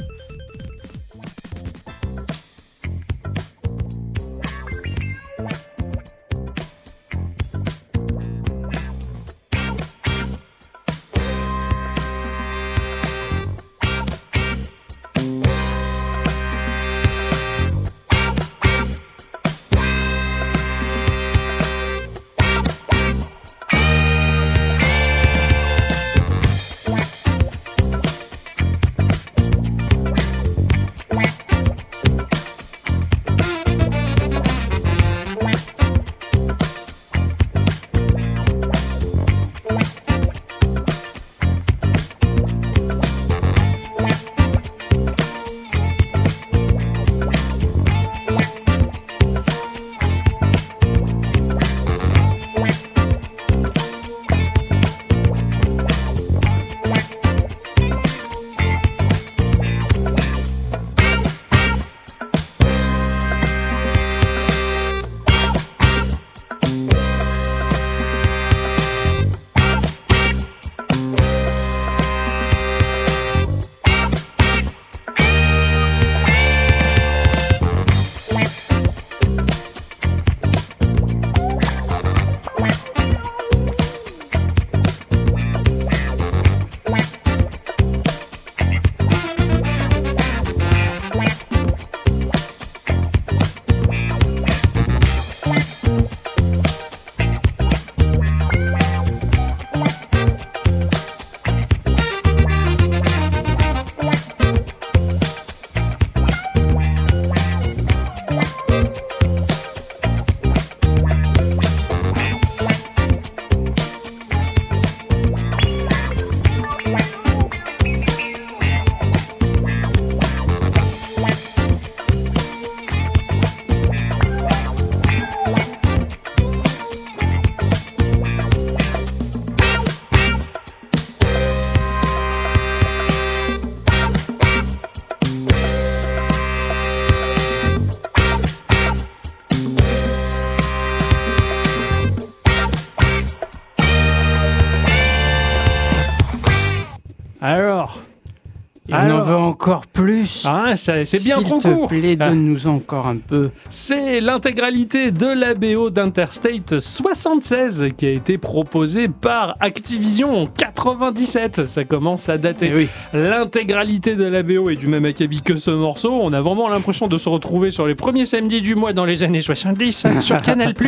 On 149.04 149.10
en 149.10 149.14
Alors. 149.14 149.24
veut 149.26 149.36
encore 149.36 149.86
plus. 149.86 150.44
ah, 150.48 150.76
c'est 150.76 151.02
bien 151.22 151.36
S'il 151.38 151.44
trop 151.46 151.60
te 151.60 151.68
court. 151.68 151.88
plaît, 151.88 152.16
Ah. 152.20 152.28
donne-nous 152.30 152.66
encore 152.66 153.06
un 153.06 153.16
peu. 153.16 153.50
C'est 153.68 154.20
l'intégralité 154.20 155.10
de 155.10 155.26
la 155.26 155.54
BO 155.54 155.90
d'Interstate 155.90 156.78
76 156.78 157.86
qui 157.96 158.06
a 158.06 158.10
été 158.10 158.38
proposée 158.38 159.08
par 159.08 159.56
Activision 159.60 160.42
en 160.42 160.46
97. 160.46 161.66
Ça 161.66 161.84
commence 161.84 162.28
à 162.28 162.38
dater. 162.38 162.70
Eh 162.72 162.76
oui. 162.76 162.88
L'intégralité 163.12 164.14
de 164.16 164.24
la 164.24 164.42
BO 164.42 164.70
est 164.70 164.76
du 164.76 164.86
même 164.86 165.04
acabit 165.04 165.42
que 165.42 165.56
ce 165.56 165.70
morceau. 165.70 166.12
On 166.12 166.32
a 166.32 166.40
vraiment 166.40 166.68
l'impression 166.68 167.06
de 167.08 167.16
se 167.18 167.28
retrouver 167.28 167.70
sur 167.70 167.86
les 167.86 167.94
premiers 167.94 168.24
samedis 168.24 168.62
du 168.62 168.74
mois 168.74 168.92
dans 168.92 169.04
les 169.04 169.22
années 169.22 169.40
70 169.40 170.06
sur 170.20 170.40
Canal+. 170.42 170.74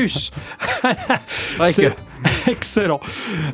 Ouais, 1.61 1.73
que- 1.73 1.93
excellent. 2.47 3.01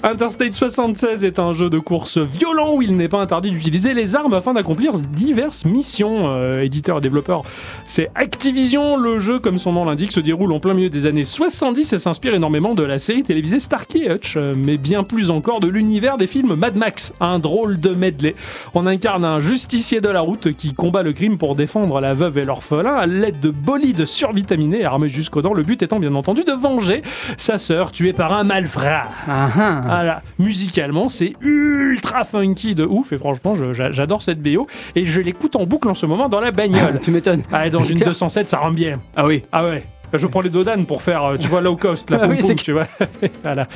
Interstate 0.03 0.55
76 0.55 1.25
est 1.25 1.39
un 1.39 1.53
jeu 1.53 1.71
de 1.71 1.79
course 1.79 2.19
violent 2.19 2.75
où 2.77 2.83
il 2.83 2.97
n'est 2.97 3.09
pas 3.09 3.21
interdit 3.21 3.51
d'utiliser 3.51 3.95
les 3.95 4.15
armes 4.15 4.35
afin 4.35 4.55
d'accomplir 4.55 4.93
diverses 4.95 5.65
missions. 5.65 6.23
Euh, 6.27 6.63
éditeur 6.63 6.99
et 6.99 7.01
développeur, 7.01 7.43
c'est 7.87 8.11
Activision. 8.15 8.97
Le 8.97 9.19
jeu, 9.19 9.39
comme 9.39 9.59
son 9.59 9.73
nom 9.73 9.85
l'indique, 9.85 10.13
se 10.13 10.21
déroule 10.21 10.53
en 10.53 10.61
plein 10.61 10.75
milieu 10.75 10.91
des 10.91 11.07
années 11.07 11.25
70 11.25 11.93
et 11.93 11.99
s'inspire 11.99 12.35
énormément 12.35 12.75
de 12.75 12.83
la 12.83 12.99
série 12.99 13.23
télévisée 13.23 13.61
Starkey 13.61 14.11
Hutch, 14.11 14.37
euh, 14.37 14.55
mais 14.57 14.77
bien 14.77 15.05
plus 15.05 15.31
encore 15.31 15.61
de 15.61 15.69
l'univers 15.69 16.17
des 16.17 16.27
films 16.27 16.55
Mad 16.55 16.77
Max. 16.77 17.13
Un 17.21 17.39
drôle 17.39 17.81
de 17.81 17.91
medley. 17.91 18.35
On 18.75 18.87
incarne 18.87 19.25
un 19.25 19.41
justicier 19.41 20.01
de 20.01 20.09
la 20.09 20.21
route 20.21 20.53
qui 20.57 20.75
combat 20.75 21.03
le 21.03 21.13
crime 21.13 21.39
pour 21.39 21.55
défendre 21.55 22.01
la 22.01 22.15
veuve 22.15 22.39
et 22.39 22.45
l'orphelin 22.45 22.95
à 22.95 23.07
l'aide 23.07 23.41
de 23.41 23.51
bolides 23.51 24.07
survitaminés 24.07 24.85
armés 24.85 25.09
jusqu'aux 25.09 25.43
dents. 25.43 25.55
Le 25.55 25.63
but 25.63 25.83
étant 25.83 26.01
bien 26.01 26.15
entendu 26.15 26.45
de 26.45 26.53
venger 26.53 27.03
sa 27.37 27.59
sœur 27.59 27.93
tuée 27.93 28.13
par 28.13 28.33
un 28.33 28.45
malade 28.45 28.62
Ah, 28.77 29.07
ah. 29.29 29.81
Voilà. 29.85 30.23
Musicalement, 30.39 31.09
c'est 31.09 31.35
ultra 31.41 32.25
funky 32.25 32.75
de 32.75 32.85
ouf 32.85 33.13
et 33.13 33.19
franchement, 33.19 33.55
j'adore 33.73 34.23
cette 34.23 34.41
BO 34.43 34.67
et 34.95 35.05
je 35.05 35.21
l'écoute 35.21 35.57
en 35.57 35.67
boucle 35.67 35.89
en 35.89 35.95
ce 35.95 36.07
moment 36.07 36.29
dans 36.29 36.41
la 36.41 36.51
bagnole. 36.51 37.01
tu 37.01 37.11
m'étonnes. 37.11 37.43
Ah, 37.53 37.69
dans 37.71 37.81
une 37.81 37.97
clair. 37.97 38.09
207, 38.09 38.49
ça 38.49 38.59
rend 38.59 38.71
bien. 38.73 39.01
Ah 39.17 39.27
oui. 39.27 39.43
Ah 39.53 39.65
ouais. 39.65 39.85
Je 40.13 40.27
prends 40.27 40.41
les 40.41 40.51
Dodan 40.51 40.85
pour 40.85 41.03
faire, 41.03 41.25
euh, 41.25 41.37
tu 41.39 41.49
vois, 41.49 41.61
low 41.61 41.77
cost, 41.77 42.11
la 42.11 42.21
Ah 42.23 42.29
oui, 42.29 42.39
tu 42.57 42.73
vois. 42.73 42.87
voilà. 43.43 43.67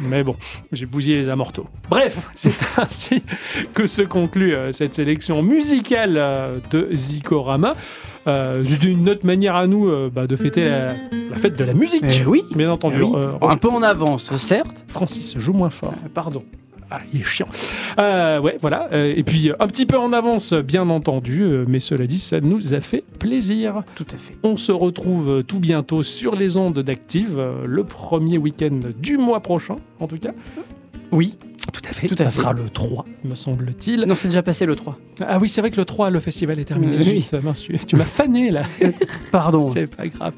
Mais 0.00 0.22
bon, 0.22 0.36
j'ai 0.72 0.86
bousillé 0.86 1.16
les 1.16 1.28
amortos. 1.28 1.66
Bref, 1.90 2.28
c'est 2.34 2.54
ainsi 2.78 3.22
que 3.74 3.86
se 3.86 4.02
conclut 4.02 4.54
euh, 4.54 4.72
cette 4.72 4.94
sélection 4.94 5.42
musicale 5.42 6.14
euh, 6.16 6.58
de 6.70 6.88
Zikorama. 6.92 7.74
Euh, 8.28 8.62
c'est 8.64 8.84
une 8.84 9.08
autre 9.08 9.26
manière 9.26 9.56
à 9.56 9.66
nous 9.66 9.88
euh, 9.88 10.10
bah, 10.12 10.26
de 10.28 10.36
fêter 10.36 10.64
la, 10.64 10.88
la 11.30 11.36
fête 11.36 11.58
de 11.58 11.64
la 11.64 11.74
musique. 11.74 12.04
Eh 12.08 12.24
oui. 12.24 12.44
Bien 12.54 12.70
entendu. 12.70 12.98
Eh 13.00 13.02
oui. 13.02 13.14
Un 13.42 13.56
peu 13.56 13.68
en 13.68 13.82
avance, 13.82 14.34
certes. 14.36 14.84
Francis, 14.86 15.36
joue 15.38 15.52
moins 15.52 15.70
fort. 15.70 15.94
Pardon. 16.14 16.44
Ah, 16.94 17.00
il 17.14 17.20
est 17.20 17.24
chiant. 17.24 17.48
Euh, 17.98 18.38
ouais, 18.38 18.58
voilà. 18.60 18.88
Euh, 18.92 19.14
et 19.16 19.22
puis, 19.22 19.50
un 19.58 19.66
petit 19.66 19.86
peu 19.86 19.96
en 19.96 20.12
avance, 20.12 20.52
bien 20.52 20.90
entendu. 20.90 21.40
euh, 21.42 21.64
mais 21.66 21.80
cela 21.80 22.06
dit, 22.06 22.18
ça 22.18 22.40
nous 22.42 22.74
a 22.74 22.82
fait 22.82 23.02
plaisir. 23.18 23.82
Tout 23.94 24.04
à 24.12 24.18
fait. 24.18 24.34
On 24.42 24.56
se 24.56 24.72
retrouve 24.72 25.42
tout 25.42 25.58
bientôt 25.58 26.02
sur 26.02 26.34
les 26.34 26.58
ondes 26.58 26.78
d'Active, 26.80 27.42
le 27.66 27.84
premier 27.84 28.36
week-end 28.36 28.78
du 28.98 29.16
mois 29.16 29.40
prochain, 29.40 29.76
en 30.00 30.06
tout 30.06 30.18
cas. 30.18 30.32
Oui. 31.12 31.38
Tout 31.72 31.80
à 31.88 31.92
fait. 31.94 32.08
Tout 32.08 32.16
ça 32.16 32.24
fait. 32.24 32.30
sera 32.30 32.52
le 32.52 32.68
3, 32.68 33.06
me 33.24 33.34
semble-t-il. 33.34 34.02
Non, 34.02 34.14
c'est 34.14 34.28
déjà 34.28 34.42
passé 34.42 34.66
le 34.66 34.76
3. 34.76 34.98
Ah 35.26 35.38
oui, 35.38 35.48
c'est 35.48 35.62
vrai 35.62 35.70
que 35.70 35.76
le 35.78 35.86
3, 35.86 36.10
le 36.10 36.20
festival 36.20 36.58
est 36.58 36.64
terminé. 36.66 36.98
Oui. 36.98 37.24
Tu 37.86 37.96
m'as 37.96 38.04
fané, 38.04 38.50
là. 38.50 38.64
Pardon. 39.32 39.70
c'est 39.70 39.86
pas 39.86 40.06
grave. 40.08 40.34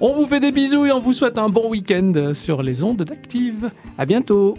On 0.00 0.12
vous 0.14 0.26
fait 0.26 0.40
des 0.40 0.52
bisous 0.52 0.84
et 0.86 0.92
on 0.92 1.00
vous 1.00 1.12
souhaite 1.12 1.38
un 1.38 1.48
bon 1.48 1.70
week-end 1.70 2.32
sur 2.34 2.62
les 2.62 2.84
ondes 2.84 3.02
d'Active. 3.02 3.70
À 3.98 4.06
bientôt. 4.06 4.54